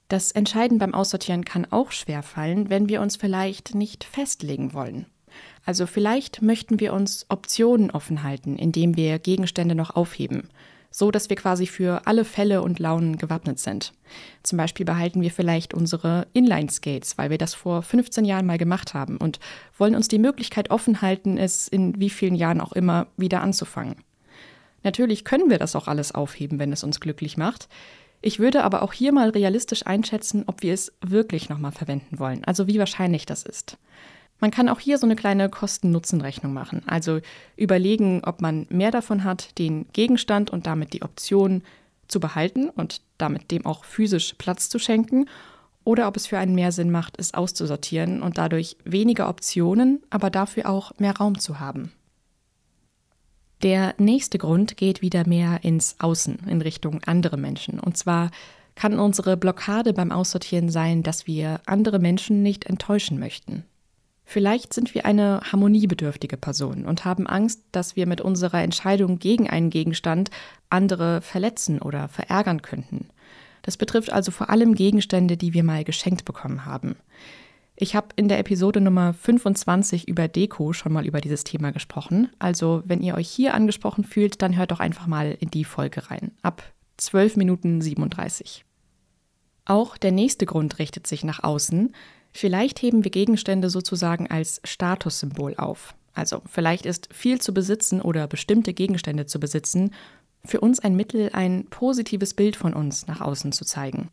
Das 0.08 0.32
Entscheiden 0.32 0.78
beim 0.78 0.94
Aussortieren 0.94 1.44
kann 1.44 1.68
auch 1.70 1.92
schwer 1.92 2.24
fallen, 2.24 2.70
wenn 2.70 2.88
wir 2.88 3.02
uns 3.02 3.18
vielleicht 3.18 3.76
nicht 3.76 4.06
festlegen 4.06 4.74
wollen. 4.74 5.06
Also 5.66 5.86
vielleicht 5.86 6.42
möchten 6.42 6.80
wir 6.80 6.94
uns 6.94 7.26
Optionen 7.28 7.92
offen 7.92 8.24
halten, 8.24 8.56
indem 8.58 8.96
wir 8.96 9.20
Gegenstände 9.20 9.76
noch 9.76 9.98
aufheben, 9.98 10.50
so 10.92 11.12
dass 11.12 11.30
wir 11.30 11.36
quasi 11.36 11.68
für 11.68 12.08
alle 12.08 12.24
Fälle 12.24 12.62
und 12.62 12.80
Launen 12.80 13.18
gewappnet 13.18 13.60
sind. 13.60 13.92
Zum 14.44 14.58
Beispiel 14.58 14.86
behalten 14.86 15.22
wir 15.22 15.30
vielleicht 15.30 15.74
unsere 15.74 16.28
Inline-Skates, 16.32 17.18
weil 17.18 17.30
wir 17.30 17.38
das 17.38 17.54
vor 17.54 17.84
15 17.84 18.24
Jahren 18.24 18.46
mal 18.46 18.58
gemacht 18.58 18.94
haben 18.94 19.18
und 19.18 19.42
wollen 19.78 19.96
uns 19.96 20.08
die 20.08 20.20
Möglichkeit 20.20 20.72
offen 20.72 21.02
halten, 21.02 21.38
es 21.38 21.68
in 21.68 22.00
wie 22.00 22.10
vielen 22.10 22.36
Jahren 22.36 22.62
auch 22.62 22.72
immer 22.72 23.08
wieder 23.18 23.42
anzufangen. 23.42 23.98
Natürlich 24.84 25.26
können 25.26 25.50
wir 25.50 25.60
das 25.60 25.76
auch 25.76 25.90
alles 25.90 26.14
aufheben, 26.14 26.60
wenn 26.60 26.72
es 26.72 26.84
uns 26.86 27.02
glücklich 27.02 27.36
macht. 27.36 27.68
Ich 28.22 28.40
würde 28.40 28.64
aber 28.64 28.82
auch 28.82 28.94
hier 28.94 29.14
mal 29.14 29.30
realistisch 29.30 29.86
einschätzen, 29.86 30.44
ob 30.48 30.64
wir 30.64 30.74
es 30.74 30.92
wirklich 31.02 31.50
nochmal 31.50 31.72
verwenden 31.72 32.20
wollen, 32.20 32.44
also 32.46 32.68
wie 32.68 32.80
wahrscheinlich 32.80 33.26
das 33.26 33.44
ist. 33.44 33.78
Man 34.40 34.52
kann 34.52 34.70
auch 34.70 34.80
hier 34.80 34.98
so 34.98 35.08
eine 35.08 35.16
kleine 35.16 35.50
Kosten-Nutzen-Rechnung 35.50 36.54
machen, 36.54 36.84
also 36.86 37.20
überlegen, 37.56 38.22
ob 38.24 38.42
man 38.42 38.68
mehr 38.70 38.92
davon 38.92 39.24
hat, 39.24 39.58
den 39.58 39.88
Gegenstand 39.94 40.50
und 40.50 40.68
damit 40.68 40.94
die 40.94 41.02
Option 41.02 41.64
zu 42.08 42.20
behalten 42.20 42.70
und 42.70 43.02
damit 43.18 43.52
dem 43.52 43.66
auch 43.66 43.84
physisch 43.84 44.36
Platz 44.38 44.70
zu 44.70 44.80
schenken, 44.80 45.26
oder 45.84 46.10
ob 46.10 46.18
es 46.18 46.28
für 46.28 46.38
einen 46.38 46.54
mehr 46.54 46.74
Sinn 46.74 46.92
macht, 46.92 47.18
es 47.18 47.34
auszusortieren 47.34 48.22
und 48.22 48.38
dadurch 48.38 48.76
weniger 48.84 49.30
Optionen, 49.30 50.04
aber 50.10 50.30
dafür 50.30 50.70
auch 50.70 50.92
mehr 50.98 51.16
Raum 51.16 51.40
zu 51.40 51.62
haben. 51.62 51.94
Der 53.64 53.96
nächste 53.98 54.38
Grund 54.38 54.78
geht 54.78 55.02
wieder 55.02 55.28
mehr 55.28 55.64
ins 55.64 55.96
Außen, 56.00 56.40
in 56.48 56.62
Richtung 56.62 57.02
andere 57.06 57.38
Menschen. 57.38 57.80
Und 57.80 57.98
zwar 57.98 58.30
kann 58.76 59.00
unsere 59.00 59.38
Blockade 59.38 59.94
beim 59.94 60.12
Aussortieren 60.12 60.70
sein, 60.70 61.02
dass 61.02 61.26
wir 61.26 61.62
andere 61.66 61.98
Menschen 61.98 62.44
nicht 62.44 62.66
enttäuschen 62.66 63.18
möchten. 63.18 63.64
Vielleicht 64.30 64.74
sind 64.74 64.94
wir 64.94 65.06
eine 65.06 65.40
harmoniebedürftige 65.52 66.38
Person 66.38 66.86
und 66.86 67.06
haben 67.06 67.28
Angst, 67.28 67.62
dass 67.72 67.96
wir 67.96 68.06
mit 68.06 68.22
unserer 68.22 68.62
Entscheidung 68.62 69.20
gegen 69.20 69.50
einen 69.50 69.70
Gegenstand 69.70 70.30
andere 70.70 71.22
verletzen 71.22 71.82
oder 71.82 72.10
verärgern 72.10 72.62
könnten. 72.62 73.08
Das 73.64 73.78
betrifft 73.78 74.12
also 74.12 74.32
vor 74.32 74.50
allem 74.50 74.76
Gegenstände, 74.76 75.38
die 75.38 75.54
wir 75.54 75.64
mal 75.64 75.84
geschenkt 75.84 76.26
bekommen 76.26 76.66
haben. 76.66 76.98
Ich 77.80 77.96
habe 77.96 78.08
in 78.16 78.28
der 78.28 78.40
Episode 78.40 78.82
Nummer 78.82 79.14
25 79.14 80.08
über 80.08 80.28
Deko 80.28 80.74
schon 80.74 80.92
mal 80.92 81.06
über 81.06 81.22
dieses 81.22 81.44
Thema 81.44 81.72
gesprochen. 81.72 82.32
Also, 82.40 82.82
wenn 82.86 83.04
ihr 83.04 83.14
euch 83.14 83.30
hier 83.30 83.54
angesprochen 83.54 84.04
fühlt, 84.04 84.42
dann 84.42 84.58
hört 84.58 84.72
doch 84.72 84.80
einfach 84.80 85.06
mal 85.06 85.38
in 85.40 85.52
die 85.52 85.64
Folge 85.64 86.10
rein. 86.10 86.32
Ab 86.42 86.64
12 86.98 87.38
Minuten 87.38 87.80
37. 87.80 88.66
Auch 89.66 89.96
der 89.96 90.12
nächste 90.12 90.48
Grund 90.48 90.80
richtet 90.80 91.06
sich 91.06 91.24
nach 91.24 91.44
außen. 91.44 91.94
Vielleicht 92.32 92.82
heben 92.82 93.04
wir 93.04 93.12
Gegenstände 93.12 93.70
sozusagen 93.70 94.26
als 94.26 94.60
Statussymbol 94.64 95.54
auf. 95.58 95.94
Also, 96.16 96.42
vielleicht 96.48 96.88
ist 96.88 97.10
viel 97.14 97.40
zu 97.40 97.54
besitzen 97.54 98.02
oder 98.02 98.26
bestimmte 98.26 98.74
Gegenstände 98.74 99.28
zu 99.28 99.40
besitzen 99.40 99.92
für 100.44 100.62
uns 100.62 100.80
ein 100.80 100.96
Mittel, 100.96 101.30
ein 101.34 101.68
positives 101.70 102.34
Bild 102.34 102.56
von 102.56 102.74
uns 102.74 103.06
nach 103.06 103.22
außen 103.22 103.52
zu 103.52 103.66
zeigen. 103.66 104.10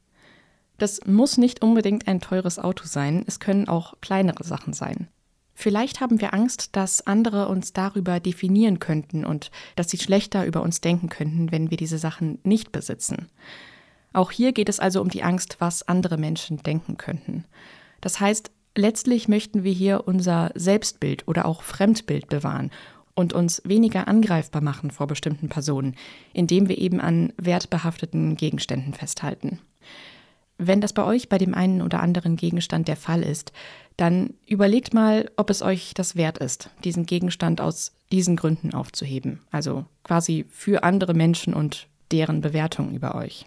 Das 0.78 1.00
muss 1.06 1.38
nicht 1.38 1.62
unbedingt 1.62 2.08
ein 2.08 2.20
teures 2.20 2.58
Auto 2.58 2.84
sein, 2.86 3.24
es 3.26 3.40
können 3.40 3.68
auch 3.68 3.94
kleinere 4.00 4.44
Sachen 4.44 4.72
sein. 4.72 5.08
Vielleicht 5.54 6.00
haben 6.00 6.20
wir 6.20 6.34
Angst, 6.34 6.70
dass 6.72 7.06
andere 7.06 7.48
uns 7.48 7.72
darüber 7.72 8.18
definieren 8.18 8.80
könnten 8.80 9.24
und 9.24 9.52
dass 9.76 9.88
sie 9.88 9.98
schlechter 9.98 10.44
über 10.46 10.62
uns 10.62 10.80
denken 10.80 11.08
könnten, 11.08 11.52
wenn 11.52 11.70
wir 11.70 11.76
diese 11.76 11.98
Sachen 11.98 12.40
nicht 12.42 12.72
besitzen. 12.72 13.28
Auch 14.12 14.32
hier 14.32 14.52
geht 14.52 14.68
es 14.68 14.80
also 14.80 15.00
um 15.00 15.08
die 15.08 15.22
Angst, 15.22 15.56
was 15.60 15.86
andere 15.86 16.18
Menschen 16.18 16.58
denken 16.58 16.96
könnten. 16.96 17.44
Das 18.00 18.18
heißt, 18.18 18.50
letztlich 18.76 19.28
möchten 19.28 19.62
wir 19.62 19.72
hier 19.72 20.06
unser 20.06 20.50
Selbstbild 20.54 21.26
oder 21.28 21.46
auch 21.46 21.62
Fremdbild 21.62 22.28
bewahren 22.28 22.70
und 23.14 23.32
uns 23.32 23.62
weniger 23.64 24.08
angreifbar 24.08 24.62
machen 24.62 24.90
vor 24.90 25.06
bestimmten 25.06 25.48
Personen, 25.48 25.94
indem 26.32 26.68
wir 26.68 26.78
eben 26.78 27.00
an 27.00 27.32
wertbehafteten 27.36 28.36
Gegenständen 28.36 28.92
festhalten. 28.92 29.60
Wenn 30.58 30.80
das 30.80 30.92
bei 30.92 31.04
euch 31.04 31.28
bei 31.28 31.38
dem 31.38 31.54
einen 31.54 31.82
oder 31.82 32.00
anderen 32.00 32.36
Gegenstand 32.36 32.86
der 32.86 32.96
Fall 32.96 33.22
ist, 33.22 33.52
dann 33.96 34.34
überlegt 34.46 34.94
mal, 34.94 35.30
ob 35.36 35.50
es 35.50 35.62
euch 35.62 35.94
das 35.94 36.16
wert 36.16 36.38
ist, 36.38 36.70
diesen 36.84 37.06
Gegenstand 37.06 37.60
aus 37.60 37.92
diesen 38.12 38.36
Gründen 38.36 38.74
aufzuheben. 38.74 39.40
Also 39.50 39.84
quasi 40.04 40.46
für 40.48 40.84
andere 40.84 41.14
Menschen 41.14 41.54
und 41.54 41.88
deren 42.12 42.40
Bewertung 42.40 42.94
über 42.94 43.14
euch. 43.14 43.46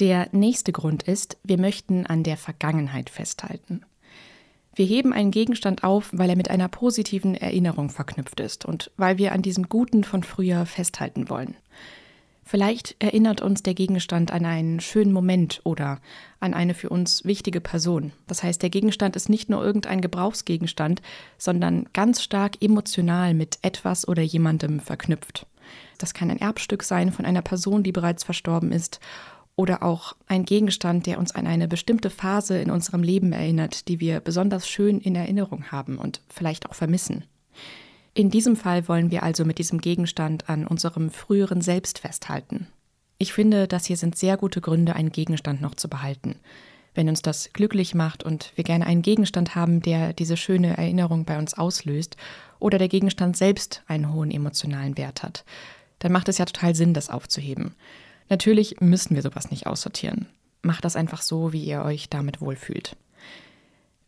Der 0.00 0.28
nächste 0.32 0.72
Grund 0.72 1.02
ist, 1.02 1.38
wir 1.44 1.58
möchten 1.58 2.06
an 2.06 2.22
der 2.22 2.36
Vergangenheit 2.36 3.10
festhalten. 3.10 3.82
Wir 4.74 4.86
heben 4.86 5.12
einen 5.12 5.30
Gegenstand 5.30 5.84
auf, 5.84 6.08
weil 6.12 6.30
er 6.30 6.36
mit 6.36 6.48
einer 6.48 6.68
positiven 6.68 7.34
Erinnerung 7.34 7.90
verknüpft 7.90 8.40
ist 8.40 8.64
und 8.64 8.90
weil 8.96 9.18
wir 9.18 9.32
an 9.32 9.42
diesem 9.42 9.68
Guten 9.68 10.04
von 10.04 10.22
früher 10.22 10.64
festhalten 10.64 11.28
wollen. 11.28 11.56
Vielleicht 12.50 12.96
erinnert 12.98 13.42
uns 13.42 13.62
der 13.62 13.74
Gegenstand 13.74 14.32
an 14.32 14.44
einen 14.44 14.80
schönen 14.80 15.12
Moment 15.12 15.60
oder 15.62 16.00
an 16.40 16.52
eine 16.52 16.74
für 16.74 16.88
uns 16.88 17.24
wichtige 17.24 17.60
Person. 17.60 18.10
Das 18.26 18.42
heißt, 18.42 18.60
der 18.60 18.70
Gegenstand 18.70 19.14
ist 19.14 19.28
nicht 19.28 19.48
nur 19.48 19.64
irgendein 19.64 20.00
Gebrauchsgegenstand, 20.00 21.00
sondern 21.38 21.86
ganz 21.92 22.24
stark 22.24 22.60
emotional 22.60 23.34
mit 23.34 23.60
etwas 23.62 24.08
oder 24.08 24.22
jemandem 24.22 24.80
verknüpft. 24.80 25.46
Das 25.98 26.12
kann 26.12 26.28
ein 26.28 26.40
Erbstück 26.40 26.82
sein 26.82 27.12
von 27.12 27.24
einer 27.24 27.42
Person, 27.42 27.84
die 27.84 27.92
bereits 27.92 28.24
verstorben 28.24 28.72
ist, 28.72 28.98
oder 29.54 29.84
auch 29.84 30.16
ein 30.26 30.44
Gegenstand, 30.44 31.06
der 31.06 31.20
uns 31.20 31.32
an 31.32 31.46
eine 31.46 31.68
bestimmte 31.68 32.10
Phase 32.10 32.58
in 32.58 32.72
unserem 32.72 33.04
Leben 33.04 33.32
erinnert, 33.32 33.86
die 33.86 34.00
wir 34.00 34.18
besonders 34.18 34.68
schön 34.68 35.00
in 35.00 35.14
Erinnerung 35.14 35.70
haben 35.70 35.98
und 35.98 36.20
vielleicht 36.28 36.68
auch 36.68 36.74
vermissen. 36.74 37.22
In 38.20 38.28
diesem 38.28 38.54
Fall 38.54 38.86
wollen 38.86 39.10
wir 39.10 39.22
also 39.22 39.46
mit 39.46 39.56
diesem 39.56 39.80
Gegenstand 39.80 40.50
an 40.50 40.66
unserem 40.66 41.08
früheren 41.08 41.62
Selbst 41.62 42.00
festhalten. 42.00 42.66
Ich 43.16 43.32
finde, 43.32 43.66
das 43.66 43.86
hier 43.86 43.96
sind 43.96 44.14
sehr 44.14 44.36
gute 44.36 44.60
Gründe, 44.60 44.94
einen 44.94 45.10
Gegenstand 45.10 45.62
noch 45.62 45.74
zu 45.74 45.88
behalten. 45.88 46.34
Wenn 46.94 47.08
uns 47.08 47.22
das 47.22 47.48
glücklich 47.54 47.94
macht 47.94 48.22
und 48.22 48.52
wir 48.56 48.64
gerne 48.64 48.84
einen 48.84 49.00
Gegenstand 49.00 49.54
haben, 49.54 49.80
der 49.80 50.12
diese 50.12 50.36
schöne 50.36 50.76
Erinnerung 50.76 51.24
bei 51.24 51.38
uns 51.38 51.54
auslöst, 51.54 52.18
oder 52.58 52.76
der 52.76 52.88
Gegenstand 52.88 53.38
selbst 53.38 53.84
einen 53.86 54.12
hohen 54.12 54.30
emotionalen 54.30 54.98
Wert 54.98 55.22
hat, 55.22 55.46
dann 55.98 56.12
macht 56.12 56.28
es 56.28 56.36
ja 56.36 56.44
total 56.44 56.74
Sinn, 56.74 56.92
das 56.92 57.08
aufzuheben. 57.08 57.74
Natürlich 58.28 58.82
müssen 58.82 59.14
wir 59.14 59.22
sowas 59.22 59.50
nicht 59.50 59.66
aussortieren. 59.66 60.26
Macht 60.60 60.84
das 60.84 60.94
einfach 60.94 61.22
so, 61.22 61.54
wie 61.54 61.64
ihr 61.64 61.84
euch 61.84 62.10
damit 62.10 62.42
wohlfühlt. 62.42 62.96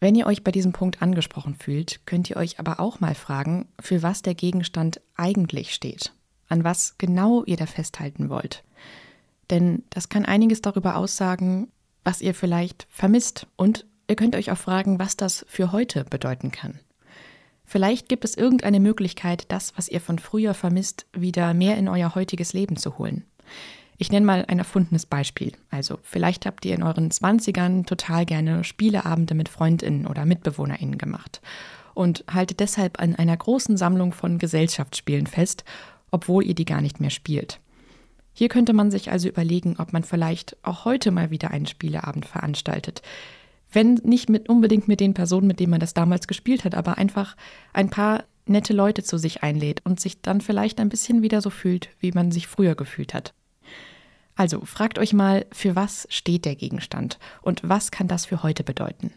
Wenn 0.03 0.17
ihr 0.17 0.27
euch 0.27 0.43
bei 0.43 0.51
diesem 0.51 0.73
Punkt 0.73 1.01
angesprochen 1.01 1.55
fühlt, 1.55 2.01
könnt 2.07 2.29
ihr 2.29 2.37
euch 2.37 2.59
aber 2.59 2.81
auch 2.81 2.99
mal 2.99 3.15
fragen, 3.15 3.69
für 3.81 4.03
was 4.03 4.21
der 4.21 4.35
Gegenstand 4.35 5.01
eigentlich 5.15 5.73
steht, 5.73 6.13
an 6.49 6.65
was 6.65 6.99
genau 6.99 7.45
ihr 7.45 7.57
da 7.57 7.67
festhalten 7.67 8.29
wollt. 8.29 8.65
Denn 9.49 9.85
das 9.91 10.09
kann 10.09 10.25
einiges 10.25 10.61
darüber 10.61 10.97
aussagen, 10.97 11.69
was 12.03 12.21
ihr 12.21 12.35
vielleicht 12.35 12.89
vermisst 12.91 13.47
und 13.55 13.87
ihr 14.09 14.17
könnt 14.17 14.35
euch 14.35 14.51
auch 14.51 14.59
fragen, 14.59 14.99
was 14.99 15.17
das 15.17 15.47
für 15.49 15.71
heute 15.71 16.03
bedeuten 16.03 16.51
kann. 16.51 16.81
Vielleicht 17.65 18.09
gibt 18.09 18.25
es 18.25 18.37
irgendeine 18.37 18.81
Möglichkeit, 18.81 19.53
das, 19.53 19.73
was 19.77 19.89
ihr 19.89 20.01
von 20.01 20.19
früher 20.19 20.55
vermisst, 20.55 21.07
wieder 21.13 21.55
mehr 21.55 21.77
in 21.77 21.89
euer 21.89 22.17
heutiges 22.17 22.55
Leben 22.55 22.77
zu 22.77 22.99
holen. 22.99 23.25
Ich 24.03 24.11
nenne 24.11 24.27
mal 24.27 24.45
ein 24.49 24.59
erfundenes 24.59 25.07
Beispiel. 25.07 25.53
Also 25.71 26.01
vielleicht 26.03 26.45
habt 26.45 26.65
ihr 26.65 26.75
in 26.75 26.83
euren 26.83 27.09
20ern 27.09 27.87
total 27.87 28.27
gerne 28.27 28.65
Spieleabende 28.65 29.37
mit 29.37 29.49
Freundinnen 29.49 30.09
oder 30.09 30.25
Mitbewohnerinnen 30.25 30.99
gemacht 30.99 31.41
und 31.95 32.25
haltet 32.29 32.59
deshalb 32.59 33.01
an 33.01 33.15
einer 33.15 33.37
großen 33.37 33.77
Sammlung 33.77 34.13
von 34.13 34.39
Gesellschaftsspielen 34.39 35.29
fest, 35.29 35.63
obwohl 36.11 36.45
ihr 36.45 36.57
die 36.57 36.65
gar 36.65 36.81
nicht 36.81 36.99
mehr 36.99 37.11
spielt. 37.11 37.61
Hier 38.33 38.49
könnte 38.49 38.73
man 38.73 38.91
sich 38.91 39.13
also 39.13 39.29
überlegen, 39.29 39.77
ob 39.79 39.93
man 39.93 40.03
vielleicht 40.03 40.57
auch 40.65 40.85
heute 40.85 41.13
mal 41.13 41.31
wieder 41.31 41.53
einen 41.53 41.67
Spieleabend 41.67 42.27
veranstaltet. 42.27 43.03
Wenn 43.71 43.95
nicht 44.03 44.29
mit, 44.29 44.49
unbedingt 44.49 44.89
mit 44.89 44.99
den 44.99 45.15
Personen, 45.15 45.47
mit 45.47 45.61
denen 45.61 45.71
man 45.71 45.79
das 45.79 45.95
damals 45.95 46.27
gespielt 46.27 46.65
hat, 46.65 46.75
aber 46.75 46.99
einfach 46.99 47.37
ein 47.73 47.89
paar 47.89 48.25
nette 48.47 48.73
Leute 48.73 49.05
zu 49.05 49.17
sich 49.17 49.45
einlädt 49.45 49.87
und 49.87 50.01
sich 50.01 50.23
dann 50.23 50.41
vielleicht 50.41 50.81
ein 50.81 50.89
bisschen 50.89 51.23
wieder 51.23 51.41
so 51.41 51.51
fühlt, 51.51 51.89
wie 52.01 52.11
man 52.11 52.33
sich 52.33 52.49
früher 52.49 52.75
gefühlt 52.75 53.15
hat. 53.15 53.33
Also 54.35 54.63
fragt 54.65 54.99
euch 54.99 55.13
mal, 55.13 55.47
für 55.53 55.77
was 55.77 56.07
steht 56.11 56.45
der 56.45 56.57
Gegenstand 56.57 57.19
und 57.43 57.61
was 57.65 57.91
kann 57.91 58.09
das 58.09 58.27
für 58.27 58.43
heute 58.43 58.65
bedeuten. 58.65 59.13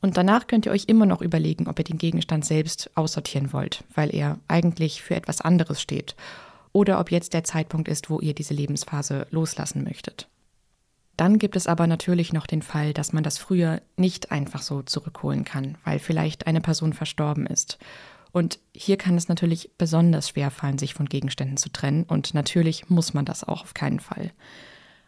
Und 0.00 0.16
danach 0.16 0.46
könnt 0.46 0.66
ihr 0.66 0.72
euch 0.72 0.84
immer 0.88 1.06
noch 1.06 1.22
überlegen, 1.22 1.68
ob 1.68 1.78
ihr 1.78 1.84
den 1.84 1.98
Gegenstand 1.98 2.44
selbst 2.44 2.90
aussortieren 2.96 3.52
wollt, 3.52 3.84
weil 3.94 4.12
er 4.14 4.38
eigentlich 4.48 5.02
für 5.02 5.14
etwas 5.14 5.40
anderes 5.40 5.80
steht. 5.80 6.16
Oder 6.72 6.98
ob 6.98 7.10
jetzt 7.10 7.34
der 7.34 7.44
Zeitpunkt 7.44 7.86
ist, 7.86 8.10
wo 8.10 8.18
ihr 8.18 8.34
diese 8.34 8.54
Lebensphase 8.54 9.26
loslassen 9.30 9.84
möchtet. 9.84 10.28
Dann 11.16 11.38
gibt 11.38 11.54
es 11.54 11.66
aber 11.66 11.86
natürlich 11.86 12.32
noch 12.32 12.46
den 12.46 12.62
Fall, 12.62 12.94
dass 12.94 13.12
man 13.12 13.22
das 13.22 13.38
früher 13.38 13.82
nicht 13.96 14.32
einfach 14.32 14.62
so 14.62 14.82
zurückholen 14.82 15.44
kann, 15.44 15.76
weil 15.84 15.98
vielleicht 15.98 16.46
eine 16.46 16.62
Person 16.62 16.94
verstorben 16.94 17.46
ist 17.46 17.78
und 18.32 18.58
hier 18.74 18.96
kann 18.96 19.16
es 19.16 19.28
natürlich 19.28 19.70
besonders 19.76 20.30
schwer 20.30 20.50
fallen, 20.50 20.78
sich 20.78 20.94
von 20.94 21.06
Gegenständen 21.06 21.58
zu 21.58 21.70
trennen. 21.70 22.04
Und 22.04 22.32
natürlich 22.32 22.88
muss 22.88 23.12
man 23.12 23.26
das 23.26 23.44
auch 23.44 23.62
auf 23.62 23.74
keinen 23.74 24.00
Fall. 24.00 24.32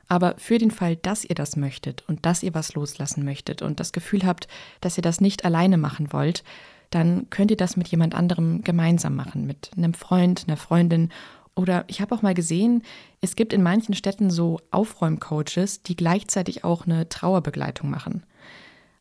Aber 0.07 0.35
für 0.37 0.59
den 0.59 0.71
Fall, 0.71 0.97
dass 0.97 1.25
ihr 1.25 1.35
das 1.35 1.57
möchtet 1.57 2.05
und 2.07 2.27
dass 2.27 2.43
ihr 2.43 2.53
was 2.53 2.75
loslassen 2.75 3.25
möchtet 3.25 3.63
und 3.63 3.81
das 3.81 3.93
Gefühl 3.93 4.25
habt, 4.25 4.49
dass 4.83 4.99
ihr 4.99 5.03
das 5.03 5.23
nicht 5.23 5.47
alleine 5.47 5.79
machen 5.79 6.13
wollt, 6.13 6.45
dann 6.91 7.29
könnt 7.31 7.51
ihr 7.51 7.57
das 7.57 7.79
mit 7.79 7.89
jemand 7.89 8.15
anderem 8.15 8.63
gemeinsam 8.63 9.17
machen, 9.17 9.47
mit 9.47 9.71
einem 9.77 9.95
Freund, 9.95 10.45
einer 10.47 10.59
Freundin. 10.59 11.09
Oder 11.57 11.85
ich 11.87 12.03
habe 12.03 12.15
auch 12.15 12.21
mal 12.21 12.35
gesehen, 12.35 12.83
es 13.23 13.37
gibt 13.37 13.55
in 13.55 13.63
manchen 13.63 13.95
Städten 13.95 14.29
so 14.29 14.61
Aufräumcoaches, 14.71 15.83
die 15.83 15.97
gleichzeitig 15.97 16.63
auch 16.63 16.85
eine 16.85 17.09
Trauerbegleitung 17.09 17.89
machen. 17.89 18.25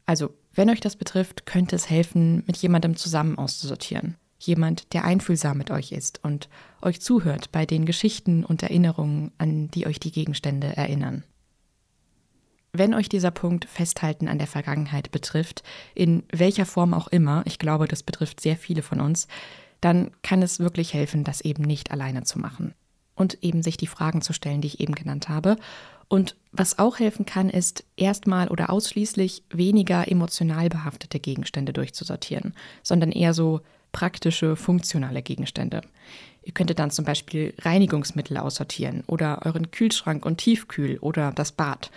Also, 0.05 0.33
wenn 0.53 0.69
euch 0.69 0.79
das 0.79 0.95
betrifft, 0.95 1.45
könnte 1.45 1.75
es 1.75 1.89
helfen, 1.89 2.43
mit 2.45 2.57
jemandem 2.57 2.95
zusammen 2.95 3.37
auszusortieren. 3.37 4.15
Jemand, 4.39 4.93
der 4.93 5.05
einfühlsam 5.05 5.57
mit 5.57 5.71
euch 5.71 5.91
ist 5.91 6.23
und 6.23 6.49
euch 6.81 7.01
zuhört 7.01 7.51
bei 7.51 7.65
den 7.65 7.85
Geschichten 7.85 8.43
und 8.43 8.61
Erinnerungen, 8.61 9.31
an 9.37 9.69
die 9.69 9.87
euch 9.87 9.99
die 9.99 10.11
Gegenstände 10.11 10.75
erinnern. 10.75 11.23
Wenn 12.73 12.93
euch 12.93 13.07
dieser 13.07 13.31
Punkt 13.31 13.65
Festhalten 13.65 14.27
an 14.27 14.39
der 14.39 14.47
Vergangenheit 14.47 15.11
betrifft, 15.11 15.63
in 15.95 16.23
welcher 16.31 16.65
Form 16.65 16.93
auch 16.93 17.07
immer, 17.07 17.43
ich 17.45 17.59
glaube, 17.59 17.87
das 17.87 18.03
betrifft 18.03 18.41
sehr 18.41 18.57
viele 18.57 18.81
von 18.81 18.99
uns, 18.99 19.27
dann 19.79 20.11
kann 20.23 20.41
es 20.41 20.59
wirklich 20.59 20.93
helfen, 20.93 21.23
das 21.23 21.41
eben 21.41 21.63
nicht 21.63 21.91
alleine 21.91 22.23
zu 22.23 22.39
machen 22.39 22.73
und 23.15 23.43
eben 23.43 23.61
sich 23.61 23.77
die 23.77 23.87
Fragen 23.87 24.21
zu 24.21 24.33
stellen, 24.33 24.61
die 24.61 24.67
ich 24.67 24.79
eben 24.79 24.95
genannt 24.95 25.29
habe 25.29 25.57
und 26.13 26.35
was 26.51 26.77
auch 26.77 26.99
helfen 26.99 27.25
kann, 27.25 27.49
ist 27.49 27.83
erstmal 27.97 28.49
oder 28.49 28.69
ausschließlich 28.69 29.43
weniger 29.49 30.07
emotional 30.07 30.69
behaftete 30.69 31.19
Gegenstände 31.19 31.73
durchzusortieren, 31.73 32.53
sondern 32.83 33.11
eher 33.11 33.33
so 33.33 33.61
praktische, 33.91 34.55
funktionale 34.55 35.23
Gegenstände. 35.23 35.81
Ihr 36.43 36.53
könntet 36.53 36.77
dann 36.77 36.91
zum 36.91 37.05
Beispiel 37.05 37.55
Reinigungsmittel 37.59 38.37
aussortieren 38.37 39.03
oder 39.07 39.43
euren 39.43 39.71
Kühlschrank 39.71 40.23
und 40.23 40.37
Tiefkühl 40.37 40.99
oder 40.99 41.31
das 41.31 41.51
Bad. 41.51 41.89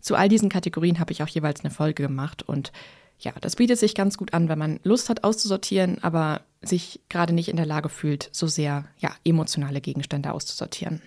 Zu 0.00 0.16
all 0.16 0.28
diesen 0.28 0.50
Kategorien 0.50 0.98
habe 0.98 1.12
ich 1.12 1.22
auch 1.22 1.28
jeweils 1.28 1.60
eine 1.60 1.70
Folge 1.70 2.02
gemacht 2.02 2.42
und 2.42 2.72
ja, 3.18 3.32
das 3.40 3.56
bietet 3.56 3.78
sich 3.78 3.94
ganz 3.94 4.18
gut 4.18 4.34
an, 4.34 4.50
wenn 4.50 4.58
man 4.58 4.80
Lust 4.82 5.08
hat 5.08 5.24
auszusortieren, 5.24 6.02
aber 6.02 6.42
sich 6.66 7.00
gerade 7.08 7.32
nicht 7.32 7.48
in 7.48 7.56
der 7.56 7.66
Lage 7.66 7.88
fühlt, 7.88 8.28
so 8.32 8.46
sehr 8.46 8.84
ja, 8.98 9.14
emotionale 9.24 9.80
Gegenstände 9.80 10.32
auszusortieren. 10.32 11.02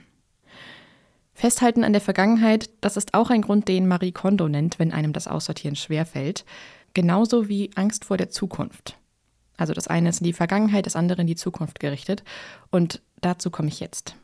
Festhalten 1.33 1.85
an 1.85 1.93
der 1.93 2.01
Vergangenheit, 2.01 2.69
das 2.81 2.97
ist 2.97 3.13
auch 3.13 3.29
ein 3.29 3.41
Grund, 3.41 3.67
den 3.67 3.87
Marie 3.87 4.11
Kondo 4.11 4.49
nennt, 4.49 4.77
wenn 4.77 4.91
einem 4.91 5.13
das 5.13 5.27
Aussortieren 5.27 5.77
schwerfällt. 5.77 6.43
Genauso 6.93 7.47
wie 7.47 7.71
Angst 7.75 8.03
vor 8.03 8.17
der 8.17 8.29
Zukunft. 8.29 8.97
Also 9.55 9.73
das 9.73 9.87
eine 9.87 10.09
ist 10.09 10.19
in 10.19 10.25
die 10.25 10.33
Vergangenheit, 10.33 10.85
das 10.85 10.95
andere 10.95 11.21
in 11.21 11.27
die 11.27 11.35
Zukunft 11.35 11.79
gerichtet. 11.79 12.23
Und 12.71 13.01
dazu 13.21 13.51
komme 13.51 13.69
ich 13.69 13.79
jetzt. 13.79 14.15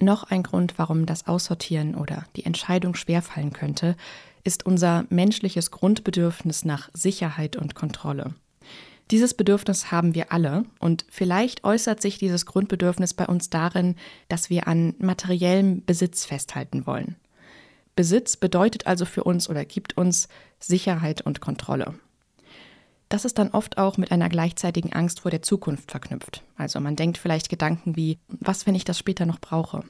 Noch 0.00 0.24
ein 0.24 0.42
Grund, 0.42 0.78
warum 0.78 1.06
das 1.06 1.26
Aussortieren 1.26 1.94
oder 1.94 2.24
die 2.36 2.44
Entscheidung 2.44 2.94
schwerfallen 2.94 3.52
könnte, 3.52 3.96
ist 4.42 4.66
unser 4.66 5.04
menschliches 5.08 5.70
Grundbedürfnis 5.70 6.64
nach 6.64 6.90
Sicherheit 6.92 7.56
und 7.56 7.74
Kontrolle. 7.74 8.34
Dieses 9.10 9.34
Bedürfnis 9.34 9.90
haben 9.90 10.14
wir 10.14 10.32
alle 10.32 10.64
und 10.78 11.04
vielleicht 11.10 11.64
äußert 11.64 12.00
sich 12.00 12.18
dieses 12.18 12.46
Grundbedürfnis 12.46 13.12
bei 13.12 13.26
uns 13.26 13.50
darin, 13.50 13.96
dass 14.28 14.48
wir 14.48 14.66
an 14.66 14.94
materiellem 14.98 15.84
Besitz 15.84 16.24
festhalten 16.24 16.86
wollen. 16.86 17.16
Besitz 17.96 18.36
bedeutet 18.36 18.86
also 18.86 19.04
für 19.04 19.24
uns 19.24 19.48
oder 19.48 19.64
gibt 19.64 19.96
uns 19.96 20.28
Sicherheit 20.58 21.20
und 21.20 21.40
Kontrolle. 21.40 21.94
Das 23.08 23.24
ist 23.24 23.38
dann 23.38 23.50
oft 23.50 23.78
auch 23.78 23.98
mit 23.98 24.10
einer 24.10 24.28
gleichzeitigen 24.28 24.92
Angst 24.92 25.20
vor 25.20 25.30
der 25.30 25.42
Zukunft 25.42 25.90
verknüpft. 25.90 26.42
Also 26.56 26.80
man 26.80 26.96
denkt 26.96 27.18
vielleicht 27.18 27.48
Gedanken 27.48 27.96
wie, 27.96 28.18
was, 28.28 28.66
wenn 28.66 28.74
ich 28.74 28.84
das 28.84 28.98
später 28.98 29.26
noch 29.26 29.38
brauche? 29.38 29.84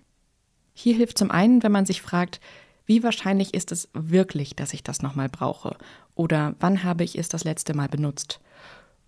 Hier 0.75 0.97
hilft 0.97 1.17
zum 1.17 1.31
einen, 1.31 1.63
wenn 1.63 1.73
man 1.73 1.87
sich 1.87 2.03
fragt, 2.03 2.41
wie 2.85 3.03
wahrscheinlich 3.03 3.55
ist 3.55 3.73
es 3.73 3.89
wirklich, 3.95 4.57
dass 4.57 4.75
ich 4.75 4.83
das 4.83 5.01
nochmal 5.01 5.29
brauche? 5.29 5.77
Oder 6.15 6.55
wann 6.61 6.83
habe 6.83 7.05
ich 7.05 7.17
es 7.17 7.29
das 7.29 7.45
letzte 7.45 7.73
Mal 7.73 7.89
benutzt? 7.89 8.41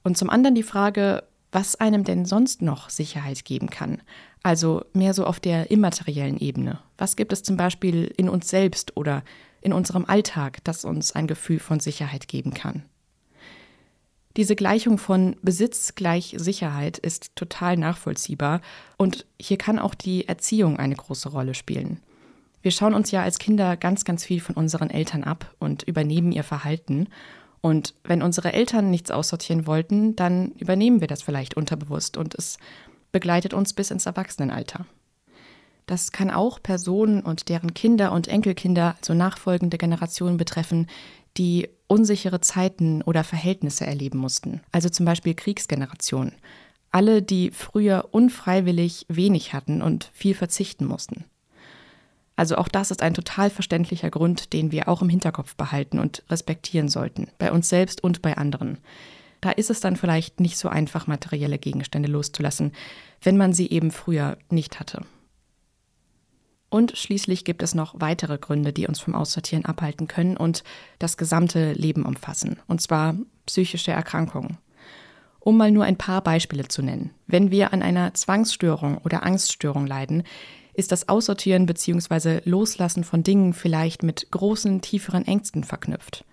Und 0.07 0.17
zum 0.17 0.31
anderen 0.31 0.55
die 0.55 0.63
Frage, 0.63 1.25
was 1.51 1.75
einem 1.75 2.05
denn 2.05 2.27
sonst 2.27 2.63
noch 2.63 2.91
Sicherheit 2.91 3.45
geben 3.45 3.71
kann. 3.71 4.03
Also 4.45 4.85
mehr 4.93 5.13
so 5.15 5.27
auf 5.27 5.41
der 5.41 5.73
immateriellen 5.73 6.39
Ebene. 6.39 6.79
Was 6.97 7.17
gibt 7.17 7.33
es 7.33 7.43
zum 7.43 7.57
Beispiel 7.57 8.15
in 8.17 8.29
uns 8.29 8.49
selbst 8.49 8.97
oder 8.97 9.25
in 9.63 9.73
unserem 9.73 10.05
Alltag, 10.05 10.63
das 10.63 10.85
uns 10.85 11.11
ein 11.11 11.27
Gefühl 11.27 11.59
von 11.59 11.81
Sicherheit 11.81 12.29
geben 12.29 12.55
kann? 12.55 12.85
Diese 14.37 14.55
Gleichung 14.55 14.99
von 14.99 15.35
Besitz 15.43 15.97
gleich 15.97 16.37
Sicherheit 16.39 16.99
ist 16.99 17.35
total 17.35 17.77
nachvollziehbar 17.77 18.61
und 18.99 19.27
hier 19.41 19.59
kann 19.59 19.81
auch 19.81 19.97
die 19.97 20.29
Erziehung 20.29 20.79
eine 20.79 20.95
große 20.95 21.31
Rolle 21.31 21.55
spielen. 21.55 21.99
Wir 22.63 22.71
schauen 22.71 22.95
uns 22.95 23.11
ja 23.11 23.25
als 23.25 23.41
Kinder 23.41 23.77
ganz, 23.77 24.05
ganz 24.05 24.25
viel 24.25 24.41
von 24.41 24.55
unseren 24.55 24.91
Eltern 24.91 25.25
ab 25.25 25.53
und 25.59 25.83
übernehmen 25.83 26.31
ihr 26.31 26.45
Verhalten. 26.45 27.09
Und 27.61 27.95
wenn 28.05 28.23
unsere 28.23 28.53
Eltern 28.53 28.91
nichts 28.91 29.11
aussortieren 29.11 29.67
wollten, 29.67 30.17
dann 30.17 30.53
übernehmen 30.53 31.01
wir 31.01 31.09
das 31.09 31.23
vielleicht 31.23 31.57
unterbewusst 31.57 32.17
und 32.17 32.35
es 32.35 32.59
begleitet 33.13 33.55
uns 33.55 33.73
bis 33.73 33.91
ins 33.91 34.07
Erwachsenenalter. 34.07 34.87
Das 35.87 36.11
kann 36.11 36.31
auch 36.31 36.61
Personen 36.63 37.23
und 37.23 37.49
deren 37.49 37.73
Kinder 37.73 38.13
und 38.13 38.29
Enkelkinder, 38.29 38.97
also 38.99 39.15
nachfolgende 39.15 39.79
Generationen 39.79 40.37
betreffen, 40.37 40.89
die 41.37 41.69
unsichere 41.87 42.41
Zeiten 42.41 43.03
oder 43.03 43.23
Verhältnisse 43.23 43.87
erleben 43.87 44.19
mussten, 44.19 44.61
also 44.73 44.89
zum 44.89 45.07
Beispiel 45.07 45.35
Kriegsgenerationen. 45.35 46.33
Alle, 46.91 47.23
die 47.23 47.51
früher 47.51 48.09
unfreiwillig 48.11 49.07
wenig 49.09 49.53
hatten 49.53 49.83
und 49.83 50.11
viel 50.13 50.35
verzichten 50.35 50.87
mussten. 50.87 51.25
Also 52.37 52.57
auch 52.57 52.69
das 52.69 52.91
ist 52.91 53.03
ein 53.03 53.15
total 53.15 53.49
verständlicher 53.49 54.11
Grund, 54.11 54.53
den 54.53 54.71
wir 54.71 54.89
auch 54.89 55.01
im 55.01 55.09
Hinterkopf 55.09 55.57
behalten 55.57 55.99
und 55.99 56.23
respektieren 56.29 56.89
sollten, 56.89 57.29
bei 57.39 57.51
uns 57.51 57.69
selbst 57.71 58.05
und 58.05 58.21
bei 58.21 58.37
anderen. 58.37 58.79
Da 59.41 59.51
ist 59.51 59.71
es 59.71 59.81
dann 59.81 59.97
vielleicht 59.97 60.41
nicht 60.41 60.59
so 60.59 60.69
einfach, 60.69 61.07
materielle 61.07 61.59
Gegenstände 61.59 62.09
loszulassen, 62.09 62.73
wenn 63.23 63.37
man 63.37 63.53
sie 63.53 63.71
eben 63.71 63.91
früher 63.91 64.37
nicht 64.51 64.81
hatte. 64.81 65.03
Und 66.69 66.97
schließlich 66.97 67.45
gibt 67.45 67.63
es 67.63 67.75
noch 67.75 67.95
weitere 68.01 68.39
Gründe, 68.39 68.73
die 68.73 68.87
uns 68.87 69.01
vom 69.01 69.15
Aussortieren 69.15 69.65
abhalten 69.65 70.09
können 70.09 70.37
und 70.37 70.63
das 70.99 71.17
gesamte 71.17 71.73
Leben 71.73 72.05
umfassen, 72.05 72.59
und 72.67 72.81
zwar 72.81 73.15
psychische 73.47 73.93
Erkrankungen. 73.93 74.59
Um 75.39 75.57
mal 75.57 75.71
nur 75.71 75.85
ein 75.85 75.97
paar 75.97 76.23
Beispiele 76.23 76.67
zu 76.67 76.83
nennen. 76.83 77.11
Wenn 77.29 77.53
wir 77.53 77.73
an 77.73 77.83
einer 77.83 78.13
Zwangsstörung 78.15 78.99
oder 78.99 79.23
Angststörung 79.23 79.87
leiden, 79.87 80.25
ist 80.77 80.93
das 80.93 81.09
Aussortieren 81.09 81.67
bzw. 81.67 82.41
Loslassen 82.45 83.05
von 83.05 83.23
Dingen 83.23 83.53
vielleicht 83.55 84.03
mit 84.03 84.31
großen, 84.31 84.81
tieferen 84.81 85.27
Ängsten 85.27 85.65
verknüpft. 85.65 86.25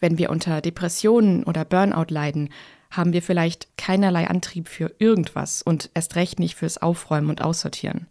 Wenn 0.00 0.18
wir 0.18 0.30
unter 0.30 0.60
Depressionen 0.60 1.44
oder 1.44 1.64
Burnout 1.64 2.12
leiden, 2.12 2.48
haben 2.90 3.12
wir 3.12 3.22
vielleicht 3.22 3.68
keinerlei 3.78 4.28
Antrieb 4.28 4.68
für 4.68 4.92
irgendwas 4.98 5.62
und 5.62 5.90
erst 5.94 6.16
recht 6.16 6.38
nicht 6.40 6.56
fürs 6.56 6.78
Aufräumen 6.78 7.30
und 7.30 7.40
Aussortieren. 7.40 8.06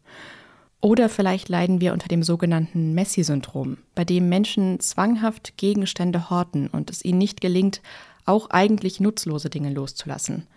Oder 0.80 1.10
vielleicht 1.10 1.50
leiden 1.50 1.80
wir 1.80 1.94
unter 1.94 2.08
dem 2.08 2.24
sogenannten 2.24 2.94
Messi-Syndrom, 2.94 3.78
bei 3.94 4.04
dem 4.04 4.30
Menschen 4.30 4.80
zwanghaft 4.80 5.58
Gegenstände 5.58 6.32
horten 6.32 6.68
und 6.68 6.90
es 6.90 7.06
ihnen 7.06 7.20
nicht 7.20 7.40
gelingt, 7.42 7.82
auch 8.26 8.50
eigentlich 8.50 9.00
nutzlose 9.00 9.50
Dinge 9.50 9.72
loszulassen. 9.72 10.48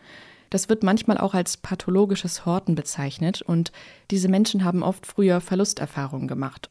Das 0.51 0.69
wird 0.69 0.83
manchmal 0.83 1.19
auch 1.19 1.35
als 1.35 1.57
pathologisches 1.57 2.47
Horten 2.47 2.75
bezeichnet 2.75 3.43
und 3.43 3.73
diese 4.11 4.29
Menschen 4.29 4.65
haben 4.65 4.83
oft 4.83 5.07
früher 5.07 5.41
Verlusterfahrungen 5.41 6.29
gemacht. 6.29 6.71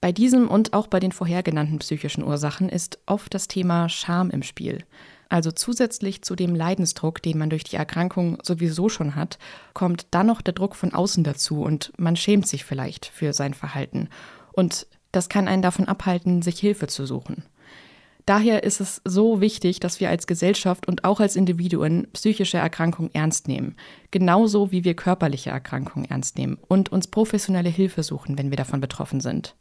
Bei 0.00 0.10
diesem 0.10 0.48
und 0.48 0.72
auch 0.72 0.88
bei 0.88 0.98
den 0.98 1.12
vorhergenannten 1.12 1.78
psychischen 1.78 2.24
Ursachen 2.24 2.68
ist 2.68 2.98
oft 3.06 3.32
das 3.34 3.46
Thema 3.46 3.88
Scham 3.88 4.30
im 4.30 4.42
Spiel. 4.42 4.84
Also 5.28 5.52
zusätzlich 5.52 6.22
zu 6.22 6.34
dem 6.34 6.54
Leidensdruck, 6.54 7.22
den 7.22 7.38
man 7.38 7.50
durch 7.50 7.64
die 7.64 7.76
Erkrankung 7.76 8.36
sowieso 8.42 8.88
schon 8.88 9.14
hat, 9.14 9.38
kommt 9.72 10.08
dann 10.10 10.26
noch 10.26 10.42
der 10.42 10.54
Druck 10.54 10.74
von 10.74 10.92
außen 10.92 11.22
dazu 11.24 11.62
und 11.62 11.92
man 11.96 12.16
schämt 12.16 12.48
sich 12.48 12.64
vielleicht 12.64 13.06
für 13.06 13.32
sein 13.32 13.54
Verhalten. 13.54 14.08
Und 14.52 14.88
das 15.12 15.28
kann 15.28 15.46
einen 15.46 15.62
davon 15.62 15.86
abhalten, 15.86 16.42
sich 16.42 16.58
Hilfe 16.58 16.88
zu 16.88 17.06
suchen. 17.06 17.44
Daher 18.26 18.62
ist 18.62 18.80
es 18.80 19.00
so 19.04 19.40
wichtig, 19.40 19.80
dass 19.80 19.98
wir 19.98 20.08
als 20.08 20.26
Gesellschaft 20.26 20.86
und 20.86 21.04
auch 21.04 21.18
als 21.18 21.34
Individuen 21.34 22.06
psychische 22.12 22.58
Erkrankungen 22.58 23.12
ernst 23.14 23.48
nehmen. 23.48 23.74
Genauso 24.10 24.70
wie 24.70 24.84
wir 24.84 24.94
körperliche 24.94 25.50
Erkrankungen 25.50 26.08
ernst 26.08 26.38
nehmen 26.38 26.58
und 26.68 26.92
uns 26.92 27.08
professionelle 27.08 27.68
Hilfe 27.68 28.02
suchen, 28.02 28.38
wenn 28.38 28.50
wir 28.50 28.56
davon 28.56 28.80
betroffen 28.80 29.20
sind. 29.20 29.56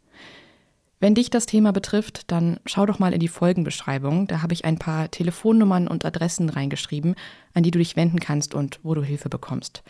Wenn 0.99 1.15
dich 1.15 1.31
das 1.31 1.47
Thema 1.47 1.73
betrifft, 1.73 2.29
dann 2.31 2.59
schau 2.67 2.85
doch 2.85 2.99
mal 2.99 3.11
in 3.11 3.19
die 3.19 3.27
Folgenbeschreibung. 3.27 4.27
Da 4.27 4.43
habe 4.43 4.53
ich 4.53 4.65
ein 4.65 4.77
paar 4.77 5.09
Telefonnummern 5.09 5.87
und 5.87 6.05
Adressen 6.05 6.47
reingeschrieben, 6.47 7.15
an 7.55 7.63
die 7.63 7.71
du 7.71 7.79
dich 7.79 7.95
wenden 7.95 8.19
kannst 8.19 8.53
und 8.53 8.79
wo 8.83 8.93
du 8.93 9.01
Hilfe 9.01 9.27
bekommst. 9.27 9.81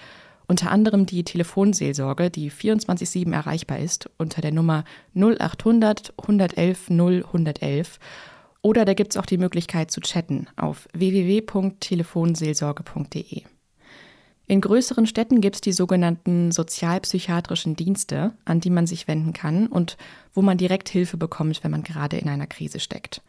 Unter 0.47 0.71
anderem 0.71 1.05
die 1.05 1.25
Telefonseelsorge, 1.25 2.29
die 2.29 2.49
24-7 2.49 3.34
erreichbar 3.34 3.79
ist, 3.79 4.10
unter 4.17 4.41
der 4.41 4.53
Nummer 4.53 4.86
0800 5.13 6.13
111 6.17 6.89
0 6.89 7.23
111. 7.25 7.99
Oder 8.62 8.86
da 8.86 8.93
gibt 8.93 9.13
es 9.13 9.17
auch 9.17 9.26
die 9.26 9.38
Möglichkeit 9.38 9.91
zu 9.91 10.00
chatten 10.02 10.47
auf 10.56 10.88
www.telefonseelsorge.de. 10.93 13.41
In 14.47 14.60
größeren 14.60 15.06
Städten 15.08 15.39
gibt 15.39 15.56
es 15.56 15.62
die 15.62 15.71
sogenannten 15.71 16.52
sozialpsychiatrischen 16.52 17.76
Dienste, 17.76 18.34
an 18.43 18.60
die 18.60 18.69
man 18.69 18.86
sich 18.86 19.08
wenden 19.08 19.32
kann 19.34 19.67
und 19.67 19.97
wo 20.34 20.41
man 20.41 20.58
direkt 20.58 20.89
Hilfe 20.89 21.15
bekommt, 21.17 21.63
wenn 21.63 21.71
man 21.71 21.84
gerade 21.84 22.17
in 22.17 22.28
einer 22.28 22.47
Krise 22.47 22.82
steckt. 22.82 23.21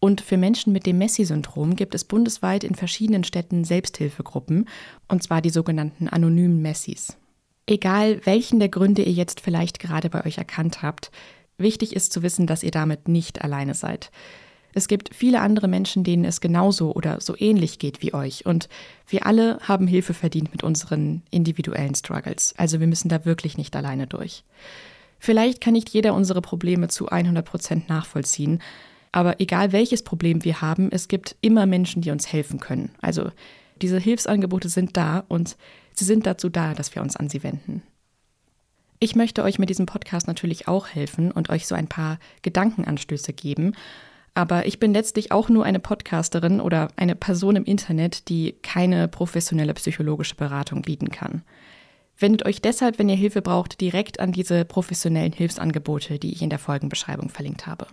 Und 0.00 0.20
für 0.20 0.36
Menschen 0.36 0.72
mit 0.72 0.86
dem 0.86 0.98
Messi-Syndrom 0.98 1.76
gibt 1.76 1.94
es 1.94 2.04
bundesweit 2.04 2.64
in 2.64 2.74
verschiedenen 2.74 3.24
Städten 3.24 3.64
Selbsthilfegruppen, 3.64 4.66
und 5.08 5.22
zwar 5.22 5.42
die 5.42 5.50
sogenannten 5.50 6.08
anonymen 6.08 6.62
Messis. 6.62 7.16
Egal, 7.66 8.20
welchen 8.24 8.58
der 8.58 8.68
Gründe 8.68 9.02
ihr 9.02 9.12
jetzt 9.12 9.40
vielleicht 9.40 9.78
gerade 9.78 10.10
bei 10.10 10.24
euch 10.24 10.38
erkannt 10.38 10.82
habt, 10.82 11.10
wichtig 11.58 11.94
ist 11.94 12.12
zu 12.12 12.22
wissen, 12.22 12.46
dass 12.46 12.62
ihr 12.62 12.70
damit 12.70 13.08
nicht 13.08 13.42
alleine 13.42 13.74
seid. 13.74 14.10
Es 14.72 14.88
gibt 14.88 15.14
viele 15.14 15.40
andere 15.40 15.68
Menschen, 15.68 16.04
denen 16.04 16.24
es 16.24 16.40
genauso 16.40 16.94
oder 16.94 17.20
so 17.20 17.34
ähnlich 17.36 17.78
geht 17.78 18.02
wie 18.02 18.14
euch. 18.14 18.46
Und 18.46 18.68
wir 19.08 19.26
alle 19.26 19.58
haben 19.62 19.86
Hilfe 19.86 20.14
verdient 20.14 20.52
mit 20.52 20.62
unseren 20.62 21.22
individuellen 21.30 21.94
Struggles. 21.94 22.54
Also 22.56 22.80
wir 22.80 22.86
müssen 22.86 23.08
da 23.08 23.24
wirklich 23.24 23.58
nicht 23.58 23.74
alleine 23.74 24.06
durch. 24.06 24.44
Vielleicht 25.18 25.60
kann 25.60 25.74
nicht 25.74 25.90
jeder 25.90 26.14
unsere 26.14 26.40
Probleme 26.40 26.88
zu 26.88 27.08
100 27.08 27.44
Prozent 27.44 27.88
nachvollziehen. 27.88 28.62
Aber 29.12 29.40
egal 29.40 29.72
welches 29.72 30.02
Problem 30.02 30.44
wir 30.44 30.60
haben, 30.60 30.90
es 30.92 31.08
gibt 31.08 31.36
immer 31.40 31.66
Menschen, 31.66 32.00
die 32.00 32.10
uns 32.10 32.32
helfen 32.32 32.60
können. 32.60 32.90
Also 33.00 33.30
diese 33.82 33.98
Hilfsangebote 33.98 34.68
sind 34.68 34.96
da 34.96 35.24
und 35.28 35.56
sie 35.94 36.04
sind 36.04 36.26
dazu 36.26 36.48
da, 36.48 36.74
dass 36.74 36.94
wir 36.94 37.02
uns 37.02 37.16
an 37.16 37.28
sie 37.28 37.42
wenden. 37.42 37.82
Ich 39.00 39.16
möchte 39.16 39.42
euch 39.42 39.58
mit 39.58 39.70
diesem 39.70 39.86
Podcast 39.86 40.26
natürlich 40.26 40.68
auch 40.68 40.88
helfen 40.88 41.32
und 41.32 41.48
euch 41.48 41.66
so 41.66 41.74
ein 41.74 41.88
paar 41.88 42.18
Gedankenanstöße 42.42 43.32
geben 43.32 43.72
aber 44.34 44.66
ich 44.66 44.78
bin 44.78 44.92
letztlich 44.92 45.32
auch 45.32 45.48
nur 45.48 45.64
eine 45.64 45.80
Podcasterin 45.80 46.60
oder 46.60 46.88
eine 46.96 47.14
Person 47.14 47.56
im 47.56 47.64
Internet, 47.64 48.28
die 48.28 48.56
keine 48.62 49.08
professionelle 49.08 49.74
psychologische 49.74 50.36
Beratung 50.36 50.82
bieten 50.82 51.10
kann. 51.10 51.42
Wendet 52.18 52.44
euch 52.44 52.60
deshalb, 52.60 52.98
wenn 52.98 53.08
ihr 53.08 53.16
Hilfe 53.16 53.42
braucht, 53.42 53.80
direkt 53.80 54.20
an 54.20 54.32
diese 54.32 54.64
professionellen 54.64 55.32
Hilfsangebote, 55.32 56.18
die 56.18 56.32
ich 56.32 56.42
in 56.42 56.50
der 56.50 56.58
Folgenbeschreibung 56.58 57.30
verlinkt 57.30 57.66
habe. 57.66 57.86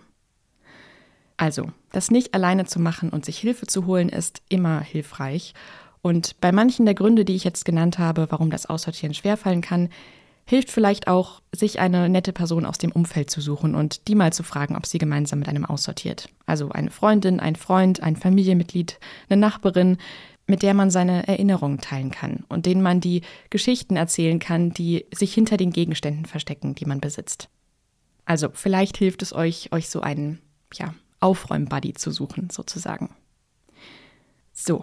Also, 1.38 1.70
das 1.92 2.10
nicht 2.10 2.34
alleine 2.34 2.66
zu 2.66 2.80
machen 2.80 3.10
und 3.10 3.24
sich 3.24 3.38
Hilfe 3.38 3.66
zu 3.66 3.86
holen, 3.86 4.08
ist 4.08 4.42
immer 4.48 4.80
hilfreich. 4.80 5.54
Und 6.02 6.38
bei 6.40 6.52
manchen 6.52 6.84
der 6.84 6.94
Gründe, 6.94 7.24
die 7.24 7.36
ich 7.36 7.44
jetzt 7.44 7.64
genannt 7.64 7.98
habe, 7.98 8.26
warum 8.30 8.50
das 8.50 8.66
Aussortieren 8.66 9.14
schwerfallen 9.14 9.62
kann, 9.62 9.88
Hilft 10.48 10.70
vielleicht 10.70 11.08
auch, 11.08 11.42
sich 11.54 11.78
eine 11.78 12.08
nette 12.08 12.32
Person 12.32 12.64
aus 12.64 12.78
dem 12.78 12.90
Umfeld 12.90 13.28
zu 13.28 13.42
suchen 13.42 13.74
und 13.74 14.08
die 14.08 14.14
mal 14.14 14.32
zu 14.32 14.42
fragen, 14.42 14.76
ob 14.76 14.86
sie 14.86 14.96
gemeinsam 14.96 15.40
mit 15.40 15.48
einem 15.48 15.66
aussortiert. 15.66 16.30
Also 16.46 16.70
eine 16.70 16.90
Freundin, 16.90 17.38
ein 17.38 17.54
Freund, 17.54 18.02
ein 18.02 18.16
Familienmitglied, 18.16 18.98
eine 19.28 19.38
Nachbarin, 19.38 19.98
mit 20.46 20.62
der 20.62 20.72
man 20.72 20.90
seine 20.90 21.28
Erinnerungen 21.28 21.82
teilen 21.82 22.10
kann 22.10 22.46
und 22.48 22.64
denen 22.64 22.80
man 22.80 23.02
die 23.02 23.20
Geschichten 23.50 23.96
erzählen 23.96 24.38
kann, 24.38 24.70
die 24.70 25.04
sich 25.14 25.34
hinter 25.34 25.58
den 25.58 25.70
Gegenständen 25.70 26.24
verstecken, 26.24 26.74
die 26.74 26.86
man 26.86 27.02
besitzt. 27.02 27.50
Also 28.24 28.48
vielleicht 28.54 28.96
hilft 28.96 29.20
es 29.20 29.34
euch, 29.34 29.70
euch 29.72 29.90
so 29.90 30.00
einen 30.00 30.40
ja, 30.72 30.94
Aufräumbuddy 31.20 31.92
zu 31.92 32.10
suchen, 32.10 32.48
sozusagen. 32.48 33.10
So, 34.54 34.80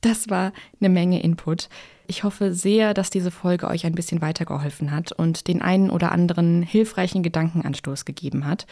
das 0.00 0.30
war 0.30 0.52
eine 0.80 0.88
Menge 0.88 1.22
Input. 1.22 1.68
Ich 2.06 2.24
hoffe 2.24 2.54
sehr, 2.54 2.94
dass 2.94 3.10
diese 3.10 3.30
Folge 3.30 3.68
euch 3.68 3.84
ein 3.84 3.94
bisschen 3.94 4.22
weitergeholfen 4.22 4.90
hat 4.90 5.12
und 5.12 5.46
den 5.48 5.60
einen 5.60 5.90
oder 5.90 6.12
anderen 6.12 6.62
hilfreichen 6.62 7.22
Gedankenanstoß 7.22 8.04
gegeben 8.04 8.46
hat, 8.46 8.66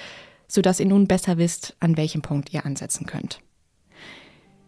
sodass 0.48 0.80
ihr 0.80 0.86
nun 0.86 1.06
besser 1.06 1.36
wisst, 1.36 1.76
an 1.80 1.96
welchem 1.96 2.22
Punkt 2.22 2.52
ihr 2.52 2.64
ansetzen 2.64 3.06
könnt. 3.06 3.40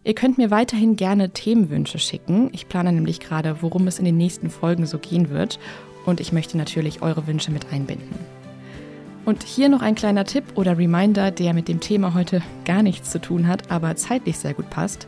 Ihr 0.03 0.15
könnt 0.15 0.37
mir 0.37 0.49
weiterhin 0.49 0.95
gerne 0.95 1.31
Themenwünsche 1.31 1.99
schicken. 1.99 2.49
Ich 2.53 2.69
plane 2.69 2.91
nämlich 2.91 3.19
gerade, 3.19 3.61
worum 3.61 3.87
es 3.87 3.99
in 3.99 4.05
den 4.05 4.17
nächsten 4.17 4.49
Folgen 4.49 4.85
so 4.85 4.97
gehen 4.97 5.29
wird 5.29 5.59
und 6.05 6.19
ich 6.19 6.31
möchte 6.31 6.57
natürlich 6.57 7.01
eure 7.01 7.27
Wünsche 7.27 7.51
mit 7.51 7.71
einbinden. 7.71 8.15
Und 9.25 9.43
hier 9.43 9.69
noch 9.69 9.81
ein 9.81 9.95
kleiner 9.95 10.25
Tipp 10.25 10.43
oder 10.55 10.77
Reminder, 10.77 11.31
der 11.31 11.53
mit 11.53 11.67
dem 11.67 11.79
Thema 11.79 12.13
heute 12.13 12.41
gar 12.65 12.81
nichts 12.81 13.11
zu 13.11 13.19
tun 13.19 13.47
hat, 13.47 13.69
aber 13.69 13.95
zeitlich 13.95 14.39
sehr 14.39 14.53
gut 14.53 14.69
passt. 14.69 15.07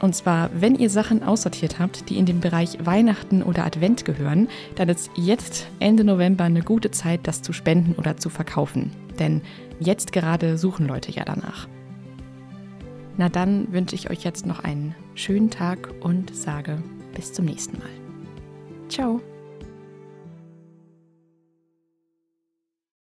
Und 0.00 0.14
zwar, 0.14 0.50
wenn 0.54 0.74
ihr 0.74 0.90
Sachen 0.90 1.22
aussortiert 1.22 1.78
habt, 1.78 2.10
die 2.10 2.18
in 2.18 2.26
den 2.26 2.40
Bereich 2.40 2.84
Weihnachten 2.84 3.42
oder 3.42 3.64
Advent 3.64 4.04
gehören, 4.04 4.48
dann 4.74 4.88
ist 4.88 5.10
jetzt 5.14 5.68
Ende 5.78 6.04
November 6.04 6.44
eine 6.44 6.62
gute 6.62 6.90
Zeit, 6.90 7.20
das 7.24 7.42
zu 7.42 7.52
spenden 7.52 7.94
oder 7.94 8.16
zu 8.16 8.28
verkaufen. 8.28 8.90
Denn 9.18 9.40
jetzt 9.80 10.12
gerade 10.12 10.58
suchen 10.58 10.86
Leute 10.86 11.10
ja 11.12 11.24
danach. 11.24 11.66
Na 13.16 13.30
dann 13.30 13.72
wünsche 13.72 13.94
ich 13.94 14.10
euch 14.10 14.24
jetzt 14.24 14.44
noch 14.44 14.60
einen 14.62 14.94
schönen 15.14 15.50
Tag 15.50 15.88
und 16.00 16.34
sage 16.36 16.82
bis 17.14 17.32
zum 17.32 17.46
nächsten 17.46 17.78
Mal. 17.78 17.88
Ciao. 18.88 19.20